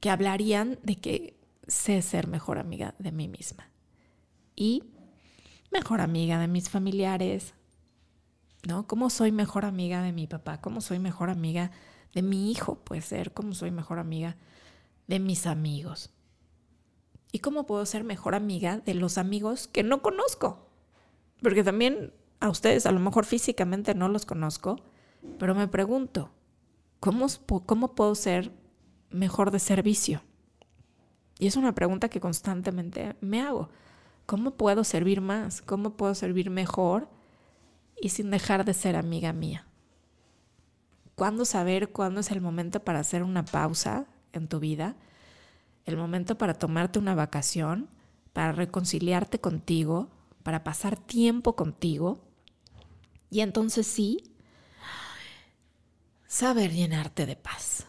que 0.00 0.10
hablarían 0.10 0.78
de 0.82 0.96
que 0.96 1.36
sé 1.66 2.02
ser 2.02 2.28
mejor 2.28 2.58
amiga 2.58 2.94
de 2.98 3.12
mí 3.12 3.28
misma 3.28 3.68
y 4.56 4.84
mejor 5.70 6.00
amiga 6.00 6.38
de 6.38 6.48
mis 6.48 6.70
familiares, 6.70 7.54
¿no? 8.66 8.86
¿Cómo 8.86 9.10
soy 9.10 9.32
mejor 9.32 9.64
amiga 9.64 10.02
de 10.02 10.12
mi 10.12 10.26
papá? 10.26 10.60
¿Cómo 10.60 10.80
soy 10.80 10.98
mejor 10.98 11.30
amiga 11.30 11.70
de 12.14 12.22
mi 12.22 12.50
hijo? 12.50 12.76
Puede 12.76 13.02
ser, 13.02 13.32
¿cómo 13.32 13.54
soy 13.54 13.70
mejor 13.70 13.98
amiga 13.98 14.36
de 15.08 15.18
mis 15.18 15.46
amigos? 15.46 16.10
¿Y 17.32 17.40
cómo 17.40 17.66
puedo 17.66 17.84
ser 17.84 18.04
mejor 18.04 18.34
amiga 18.34 18.78
de 18.78 18.94
los 18.94 19.18
amigos 19.18 19.66
que 19.66 19.82
no 19.82 20.00
conozco? 20.00 20.70
Porque 21.42 21.64
también 21.64 22.12
a 22.40 22.48
ustedes 22.48 22.86
a 22.86 22.92
lo 22.92 23.00
mejor 23.00 23.26
físicamente 23.26 23.94
no 23.94 24.08
los 24.08 24.24
conozco, 24.24 24.76
pero 25.38 25.54
me 25.54 25.68
pregunto, 25.68 26.30
¿cómo, 27.00 27.26
cómo 27.66 27.94
puedo 27.94 28.14
ser 28.14 28.52
mejor 29.10 29.50
de 29.50 29.58
servicio? 29.58 30.22
Y 31.38 31.46
es 31.46 31.56
una 31.56 31.74
pregunta 31.74 32.08
que 32.08 32.20
constantemente 32.20 33.16
me 33.20 33.40
hago. 33.40 33.68
¿Cómo 34.26 34.52
puedo 34.52 34.84
servir 34.84 35.20
más? 35.20 35.62
¿Cómo 35.62 35.96
puedo 35.96 36.14
servir 36.14 36.50
mejor 36.50 37.08
y 38.00 38.10
sin 38.10 38.30
dejar 38.30 38.64
de 38.64 38.74
ser 38.74 38.96
amiga 38.96 39.32
mía? 39.32 39.66
¿Cuándo 41.14 41.44
saber 41.44 41.90
cuándo 41.90 42.20
es 42.20 42.30
el 42.30 42.40
momento 42.40 42.80
para 42.80 43.00
hacer 43.00 43.22
una 43.22 43.44
pausa 43.44 44.06
en 44.32 44.48
tu 44.48 44.60
vida? 44.60 44.96
El 45.84 45.96
momento 45.96 46.36
para 46.36 46.54
tomarte 46.54 46.98
una 46.98 47.14
vacación, 47.14 47.88
para 48.32 48.52
reconciliarte 48.52 49.40
contigo, 49.40 50.10
para 50.42 50.64
pasar 50.64 50.96
tiempo 50.96 51.56
contigo. 51.56 52.24
Y 53.30 53.40
entonces 53.40 53.86
sí, 53.86 54.22
saber 56.26 56.72
llenarte 56.72 57.26
de 57.26 57.36
paz. 57.36 57.86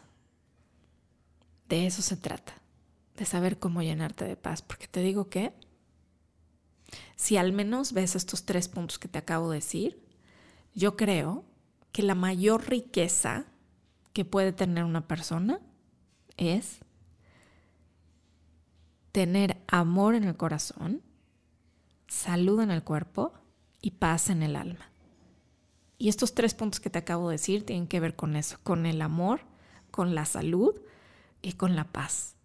De 1.67 1.85
eso 1.85 2.01
se 2.01 2.17
trata, 2.17 2.53
de 3.15 3.25
saber 3.25 3.59
cómo 3.59 3.81
llenarte 3.81 4.25
de 4.25 4.35
paz, 4.35 4.61
porque 4.61 4.87
te 4.87 5.01
digo 5.01 5.29
que 5.29 5.53
si 7.15 7.37
al 7.37 7.53
menos 7.53 7.93
ves 7.93 8.15
estos 8.15 8.45
tres 8.45 8.67
puntos 8.67 8.97
que 8.97 9.07
te 9.07 9.19
acabo 9.19 9.51
de 9.51 9.57
decir, 9.57 10.03
yo 10.73 10.95
creo 10.95 11.45
que 11.91 12.01
la 12.01 12.15
mayor 12.15 12.69
riqueza 12.69 13.45
que 14.13 14.25
puede 14.25 14.53
tener 14.53 14.83
una 14.83 15.07
persona 15.07 15.59
es 16.39 16.79
tener 19.11 19.57
amor 19.67 20.15
en 20.15 20.23
el 20.23 20.37
corazón, 20.37 21.01
salud 22.07 22.61
en 22.61 22.71
el 22.71 22.83
cuerpo 22.83 23.33
y 23.81 23.91
paz 23.91 24.29
en 24.29 24.41
el 24.43 24.55
alma. 24.55 24.89
Y 25.97 26.07
estos 26.07 26.33
tres 26.33 26.53
puntos 26.53 26.79
que 26.79 26.89
te 26.89 26.99
acabo 26.99 27.29
de 27.29 27.33
decir 27.33 27.65
tienen 27.65 27.87
que 27.87 27.99
ver 27.99 28.15
con 28.15 28.35
eso, 28.35 28.57
con 28.63 28.85
el 28.85 29.01
amor, 29.01 29.41
con 29.91 30.15
la 30.15 30.25
salud 30.25 30.79
y 31.41 31.53
con 31.53 31.75
la 31.75 31.83
paz. 31.83 32.35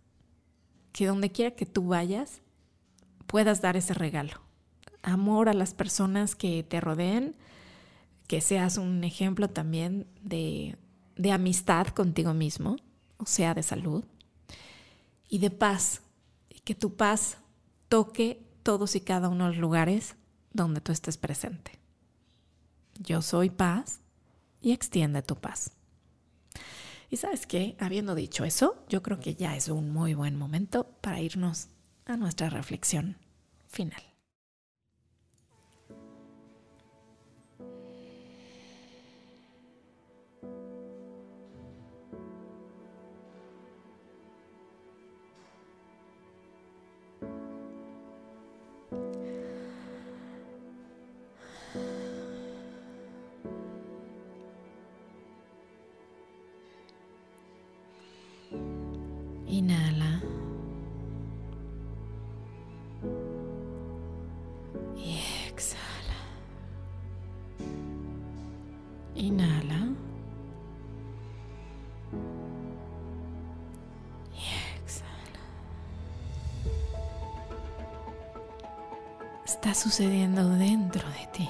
Que 0.93 1.07
donde 1.07 1.31
quiera 1.31 1.55
que 1.55 1.67
tú 1.67 1.87
vayas, 1.87 2.41
puedas 3.27 3.63
dar 3.63 3.77
ese 3.77 3.95
regalo. 3.95 4.41
Amor 5.03 5.49
a 5.49 5.55
las 5.55 5.75
personas 5.75 6.35
que 6.35 6.65
te 6.65 6.81
rodeen, 6.81 7.37
que 8.27 8.41
seas 8.41 8.77
un 8.77 9.05
ejemplo 9.05 9.49
también 9.49 10.09
de, 10.23 10.77
de 11.15 11.31
amistad 11.31 11.89
contigo 11.89 12.35
mismo, 12.35 12.77
o 13.19 13.27
sea, 13.27 13.55
de 13.55 13.63
salud, 13.63 14.05
y 15.29 15.39
de 15.39 15.51
paz. 15.51 16.03
Y 16.49 16.61
que 16.61 16.75
tu 16.75 16.97
paz 16.97 17.39
toque 17.89 18.47
todos 18.63 18.95
y 18.95 19.01
cada 19.01 19.29
uno 19.29 19.45
de 19.45 19.51
los 19.51 19.59
lugares 19.59 20.17
donde 20.53 20.81
tú 20.81 20.93
estés 20.93 21.19
presente. 21.19 21.79
Yo 22.99 23.23
soy 23.23 23.51
paz 23.51 24.01
y 24.61 24.73
extiende 24.73 25.23
tu 25.23 25.37
paz. 25.37 25.73
Y 27.11 27.17
sabes 27.17 27.47
qué, 27.47 27.77
habiendo 27.79 28.15
dicho 28.15 28.45
eso, 28.45 28.85
yo 28.89 29.03
creo 29.03 29.21
que 29.21 29.35
ya 29.35 29.57
es 29.57 29.69
un 29.69 29.91
muy 29.91 30.15
buen 30.15 30.37
momento 30.37 30.85
para 31.01 31.21
irnos 31.21 31.69
a 32.07 32.17
nuestra 32.17 32.49
reflexión 32.51 33.19
final. 33.69 34.14
Está 79.55 79.73
sucediendo 79.73 80.49
dentro 80.49 81.09
de 81.11 81.27
ti. 81.29 81.49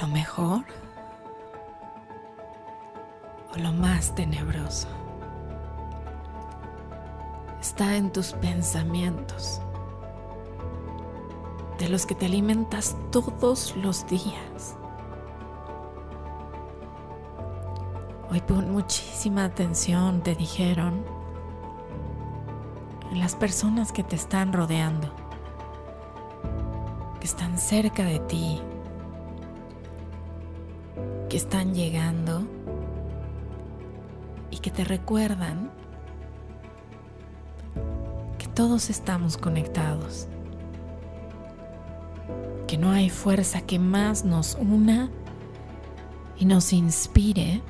¿Lo 0.00 0.06
mejor 0.06 0.64
o 3.52 3.58
lo 3.58 3.72
más 3.72 4.14
tenebroso? 4.14 4.86
Está 7.60 7.96
en 7.96 8.12
tus 8.12 8.32
pensamientos, 8.34 9.60
de 11.80 11.88
los 11.88 12.06
que 12.06 12.14
te 12.14 12.26
alimentas 12.26 12.96
todos 13.10 13.74
los 13.76 14.06
días. 14.06 14.76
Hoy 18.30 18.40
pon 18.40 18.70
muchísima 18.70 19.46
atención, 19.46 20.22
te 20.22 20.36
dijeron, 20.36 21.19
en 23.10 23.18
las 23.18 23.34
personas 23.34 23.92
que 23.92 24.04
te 24.04 24.16
están 24.16 24.52
rodeando, 24.52 25.12
que 27.18 27.26
están 27.26 27.58
cerca 27.58 28.04
de 28.04 28.20
ti, 28.20 28.60
que 31.28 31.36
están 31.36 31.74
llegando 31.74 32.46
y 34.50 34.58
que 34.58 34.70
te 34.70 34.84
recuerdan 34.84 35.70
que 38.38 38.46
todos 38.48 38.90
estamos 38.90 39.36
conectados, 39.36 40.28
que 42.66 42.78
no 42.78 42.90
hay 42.90 43.10
fuerza 43.10 43.60
que 43.60 43.78
más 43.78 44.24
nos 44.24 44.54
una 44.54 45.10
y 46.38 46.44
nos 46.44 46.72
inspire 46.72 47.62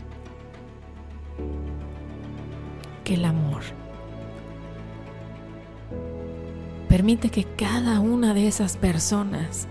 Permite 7.01 7.31
que 7.31 7.45
cada 7.45 7.99
una 7.99 8.35
de 8.35 8.47
esas 8.47 8.77
personas 8.77 9.67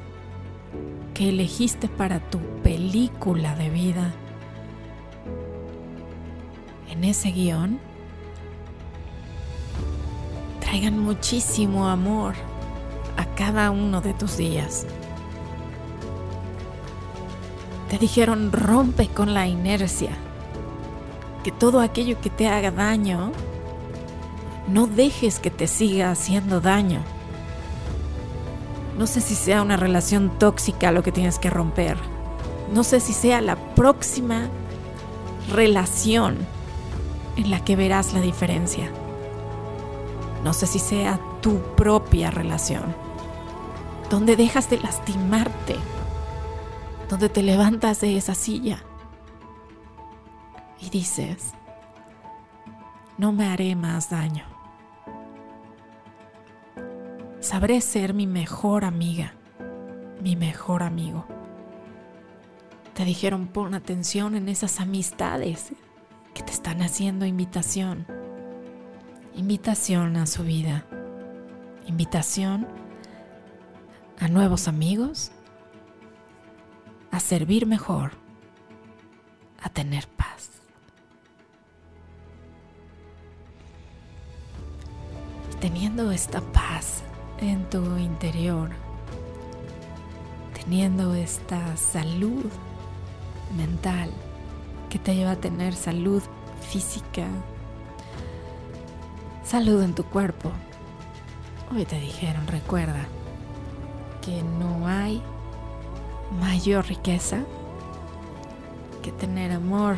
que 1.13 1.29
elegiste 1.29 1.87
para 1.87 2.19
tu 2.19 2.39
película 2.63 3.53
de 3.53 3.69
vida, 3.69 4.15
en 6.89 7.03
ese 7.03 7.29
guion, 7.29 7.79
traigan 10.59 10.97
muchísimo 10.97 11.87
amor 11.87 12.33
a 13.15 13.25
cada 13.35 13.69
uno 13.69 14.01
de 14.01 14.15
tus 14.15 14.35
días. 14.35 14.87
Te 17.91 17.99
dijeron 17.99 18.51
rompe 18.51 19.07
con 19.07 19.35
la 19.35 19.45
inercia, 19.45 20.13
que 21.43 21.51
todo 21.51 21.79
aquello 21.81 22.19
que 22.21 22.31
te 22.31 22.47
haga 22.47 22.71
daño 22.71 23.31
no 24.67 24.87
dejes 24.87 25.37
que 25.37 25.51
te 25.51 25.67
siga 25.67 26.09
haciendo 26.09 26.59
daño. 26.59 27.03
No 28.99 29.07
sé 29.07 29.21
si 29.21 29.33
sea 29.33 29.61
una 29.61 29.77
relación 29.77 30.37
tóxica 30.39 30.91
lo 30.91 31.03
que 31.03 31.13
tienes 31.13 31.39
que 31.39 31.49
romper. 31.49 31.95
No 32.73 32.83
sé 32.83 32.99
si 32.99 33.13
sea 33.13 33.39
la 33.39 33.55
próxima 33.73 34.49
relación 35.53 36.37
en 37.37 37.49
la 37.49 37.63
que 37.63 37.77
verás 37.77 38.11
la 38.13 38.19
diferencia. 38.19 38.91
No 40.43 40.51
sé 40.51 40.67
si 40.67 40.79
sea 40.79 41.17
tu 41.39 41.61
propia 41.77 42.29
relación, 42.29 42.93
donde 44.09 44.35
dejas 44.35 44.69
de 44.69 44.79
lastimarte, 44.79 45.77
donde 47.07 47.29
te 47.29 47.41
levantas 47.41 48.01
de 48.01 48.17
esa 48.17 48.35
silla 48.35 48.83
y 50.77 50.89
dices, 50.89 51.53
no 53.17 53.31
me 53.31 53.47
haré 53.47 53.77
más 53.77 54.09
daño. 54.09 54.58
Sabré 57.41 57.79
ser 57.79 58.13
mi 58.13 58.27
mejor 58.27 58.83
amiga, 58.83 59.33
mi 60.21 60.35
mejor 60.35 60.83
amigo. 60.83 61.25
Te 62.93 63.05
dijeron 63.05 63.47
pon 63.47 63.73
atención 63.73 64.35
en 64.35 64.49
esas 64.49 64.81
amistades 64.81 65.71
que 66.33 66.43
te 66.43 66.51
están 66.51 66.81
haciendo 66.81 67.25
invitación. 67.25 68.05
Invitación 69.35 70.17
a 70.17 70.25
su 70.25 70.43
vida. 70.43 70.85
Invitación 71.87 72.67
a 74.19 74.27
nuevos 74.27 74.67
amigos, 74.67 75.31
a 77.09 77.21
servir 77.21 77.65
mejor, 77.65 78.11
a 79.63 79.69
tener 79.69 80.09
paz. 80.09 80.49
Teniendo 85.61 86.11
esta 86.11 86.41
paz, 86.41 87.03
en 87.41 87.69
tu 87.69 87.97
interior, 87.97 88.69
teniendo 90.53 91.13
esta 91.13 91.77
salud 91.77 92.45
mental 93.55 94.11
que 94.89 94.99
te 94.99 95.15
lleva 95.15 95.31
a 95.31 95.35
tener 95.35 95.73
salud 95.73 96.21
física, 96.61 97.27
salud 99.43 99.81
en 99.83 99.93
tu 99.95 100.03
cuerpo. 100.03 100.51
Hoy 101.71 101.85
te 101.85 101.99
dijeron, 101.99 102.47
recuerda 102.47 103.05
que 104.21 104.43
no 104.43 104.87
hay 104.87 105.21
mayor 106.41 106.87
riqueza 106.87 107.43
que 109.01 109.11
tener 109.11 109.51
amor 109.51 109.97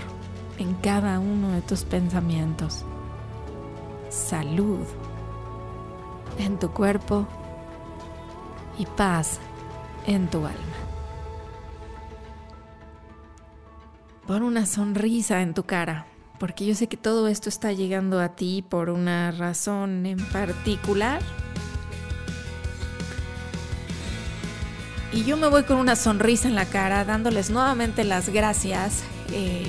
en 0.57 0.73
cada 0.75 1.19
uno 1.19 1.51
de 1.51 1.61
tus 1.61 1.83
pensamientos. 1.83 2.85
Salud 4.09 4.85
en 6.37 6.59
tu 6.59 6.71
cuerpo 6.71 7.27
y 8.77 8.85
paz 8.85 9.39
en 10.07 10.27
tu 10.27 10.45
alma. 10.45 10.57
Pon 14.27 14.43
una 14.43 14.65
sonrisa 14.65 15.41
en 15.41 15.53
tu 15.53 15.63
cara, 15.63 16.05
porque 16.39 16.65
yo 16.65 16.75
sé 16.75 16.87
que 16.87 16.97
todo 16.97 17.27
esto 17.27 17.49
está 17.49 17.71
llegando 17.71 18.19
a 18.19 18.29
ti 18.29 18.63
por 18.67 18.89
una 18.89 19.31
razón 19.31 20.05
en 20.05 20.19
particular. 20.27 21.21
Y 25.11 25.25
yo 25.25 25.35
me 25.35 25.47
voy 25.47 25.63
con 25.63 25.77
una 25.77 25.97
sonrisa 25.97 26.47
en 26.47 26.55
la 26.55 26.65
cara, 26.65 27.03
dándoles 27.03 27.49
nuevamente 27.49 28.05
las 28.05 28.29
gracias. 28.29 29.03
Eh, 29.33 29.65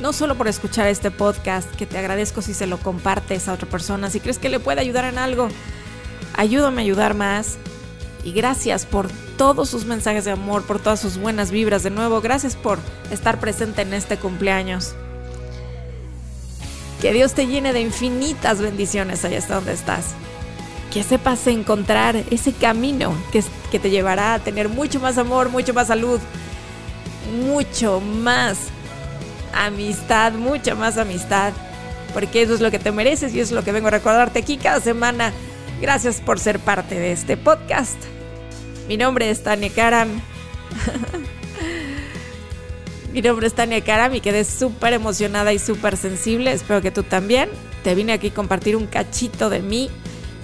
no 0.00 0.12
solo 0.12 0.36
por 0.36 0.48
escuchar 0.48 0.86
este 0.86 1.10
podcast, 1.10 1.74
que 1.74 1.86
te 1.86 1.98
agradezco 1.98 2.42
si 2.42 2.54
se 2.54 2.66
lo 2.66 2.78
compartes 2.78 3.48
a 3.48 3.54
otra 3.54 3.68
persona, 3.68 4.10
si 4.10 4.20
crees 4.20 4.38
que 4.38 4.48
le 4.48 4.60
puede 4.60 4.80
ayudar 4.80 5.04
en 5.06 5.18
algo, 5.18 5.48
ayúdame 6.38 6.80
a 6.80 6.84
ayudar 6.84 7.12
más. 7.14 7.58
Y 8.24 8.32
gracias 8.32 8.86
por 8.86 9.10
todos 9.36 9.68
sus 9.68 9.84
mensajes 9.84 10.24
de 10.24 10.30
amor, 10.30 10.62
por 10.62 10.80
todas 10.80 11.00
sus 11.00 11.18
buenas 11.18 11.50
vibras. 11.50 11.82
De 11.82 11.90
nuevo, 11.90 12.20
gracias 12.20 12.56
por 12.56 12.78
estar 13.10 13.38
presente 13.38 13.82
en 13.82 13.92
este 13.92 14.16
cumpleaños. 14.16 14.94
Que 17.02 17.12
Dios 17.12 17.34
te 17.34 17.46
llene 17.46 17.72
de 17.72 17.80
infinitas 17.80 18.60
bendiciones 18.60 19.24
allá 19.24 19.38
hasta 19.38 19.56
donde 19.56 19.72
estás. 19.72 20.06
Que 20.92 21.02
sepas 21.02 21.46
encontrar 21.46 22.16
ese 22.30 22.52
camino 22.52 23.14
que, 23.30 23.44
que 23.70 23.78
te 23.78 23.90
llevará 23.90 24.34
a 24.34 24.38
tener 24.38 24.68
mucho 24.68 25.00
más 25.00 25.18
amor, 25.18 25.48
mucho 25.48 25.74
más 25.74 25.88
salud, 25.88 26.20
mucho 27.46 28.00
más 28.00 28.58
amistad, 29.54 30.32
mucha 30.32 30.74
más 30.74 30.98
amistad. 30.98 31.52
Porque 32.14 32.42
eso 32.42 32.54
es 32.54 32.60
lo 32.60 32.70
que 32.70 32.78
te 32.78 32.90
mereces 32.90 33.34
y 33.34 33.40
eso 33.40 33.50
es 33.50 33.56
lo 33.56 33.64
que 33.64 33.72
vengo 33.72 33.88
a 33.88 33.92
recordarte 33.92 34.40
aquí 34.40 34.56
cada 34.56 34.80
semana 34.80 35.32
Gracias 35.80 36.20
por 36.20 36.40
ser 36.40 36.58
parte 36.58 36.98
de 36.98 37.12
este 37.12 37.36
podcast. 37.36 37.96
Mi 38.88 38.96
nombre 38.96 39.30
es 39.30 39.44
Tania 39.44 39.70
Karam. 39.70 40.08
Mi 43.12 43.22
nombre 43.22 43.46
es 43.46 43.54
Tania 43.54 43.84
Karam 43.84 44.12
y 44.14 44.20
quedé 44.20 44.44
súper 44.44 44.92
emocionada 44.92 45.52
y 45.52 45.60
súper 45.60 45.96
sensible. 45.96 46.52
Espero 46.52 46.82
que 46.82 46.90
tú 46.90 47.04
también. 47.04 47.48
Te 47.84 47.94
vine 47.94 48.12
aquí 48.12 48.28
a 48.28 48.34
compartir 48.34 48.74
un 48.74 48.86
cachito 48.86 49.50
de 49.50 49.60
mí 49.60 49.88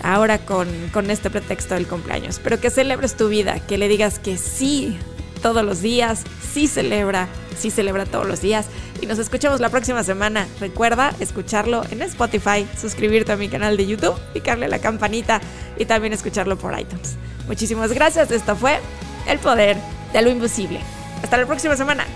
ahora 0.02 0.38
con, 0.38 0.68
con 0.92 1.10
este 1.10 1.30
pretexto 1.30 1.74
del 1.74 1.88
cumpleaños. 1.88 2.36
Espero 2.36 2.60
que 2.60 2.70
celebres 2.70 3.16
tu 3.16 3.28
vida, 3.28 3.58
que 3.58 3.76
le 3.76 3.88
digas 3.88 4.20
que 4.20 4.38
sí 4.38 4.96
todos 5.44 5.62
los 5.62 5.82
días, 5.82 6.22
sí 6.54 6.66
celebra, 6.66 7.28
sí 7.54 7.70
celebra 7.70 8.06
todos 8.06 8.26
los 8.26 8.40
días 8.40 8.64
y 9.02 9.06
nos 9.06 9.18
escuchamos 9.18 9.60
la 9.60 9.68
próxima 9.68 10.02
semana. 10.02 10.48
Recuerda 10.58 11.14
escucharlo 11.20 11.84
en 11.90 12.00
Spotify, 12.00 12.66
suscribirte 12.80 13.32
a 13.32 13.36
mi 13.36 13.50
canal 13.50 13.76
de 13.76 13.86
YouTube, 13.86 14.18
picarle 14.32 14.68
la 14.68 14.78
campanita 14.78 15.42
y 15.76 15.84
también 15.84 16.14
escucharlo 16.14 16.56
por 16.56 16.80
iTunes. 16.80 17.16
Muchísimas 17.46 17.92
gracias, 17.92 18.30
esto 18.30 18.56
fue 18.56 18.80
El 19.26 19.38
Poder 19.38 19.76
de 20.14 20.22
lo 20.22 20.30
Invisible. 20.30 20.80
Hasta 21.22 21.36
la 21.36 21.44
próxima 21.44 21.76
semana. 21.76 22.06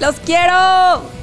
¡Los 0.00 0.18
quiero! 0.20 1.15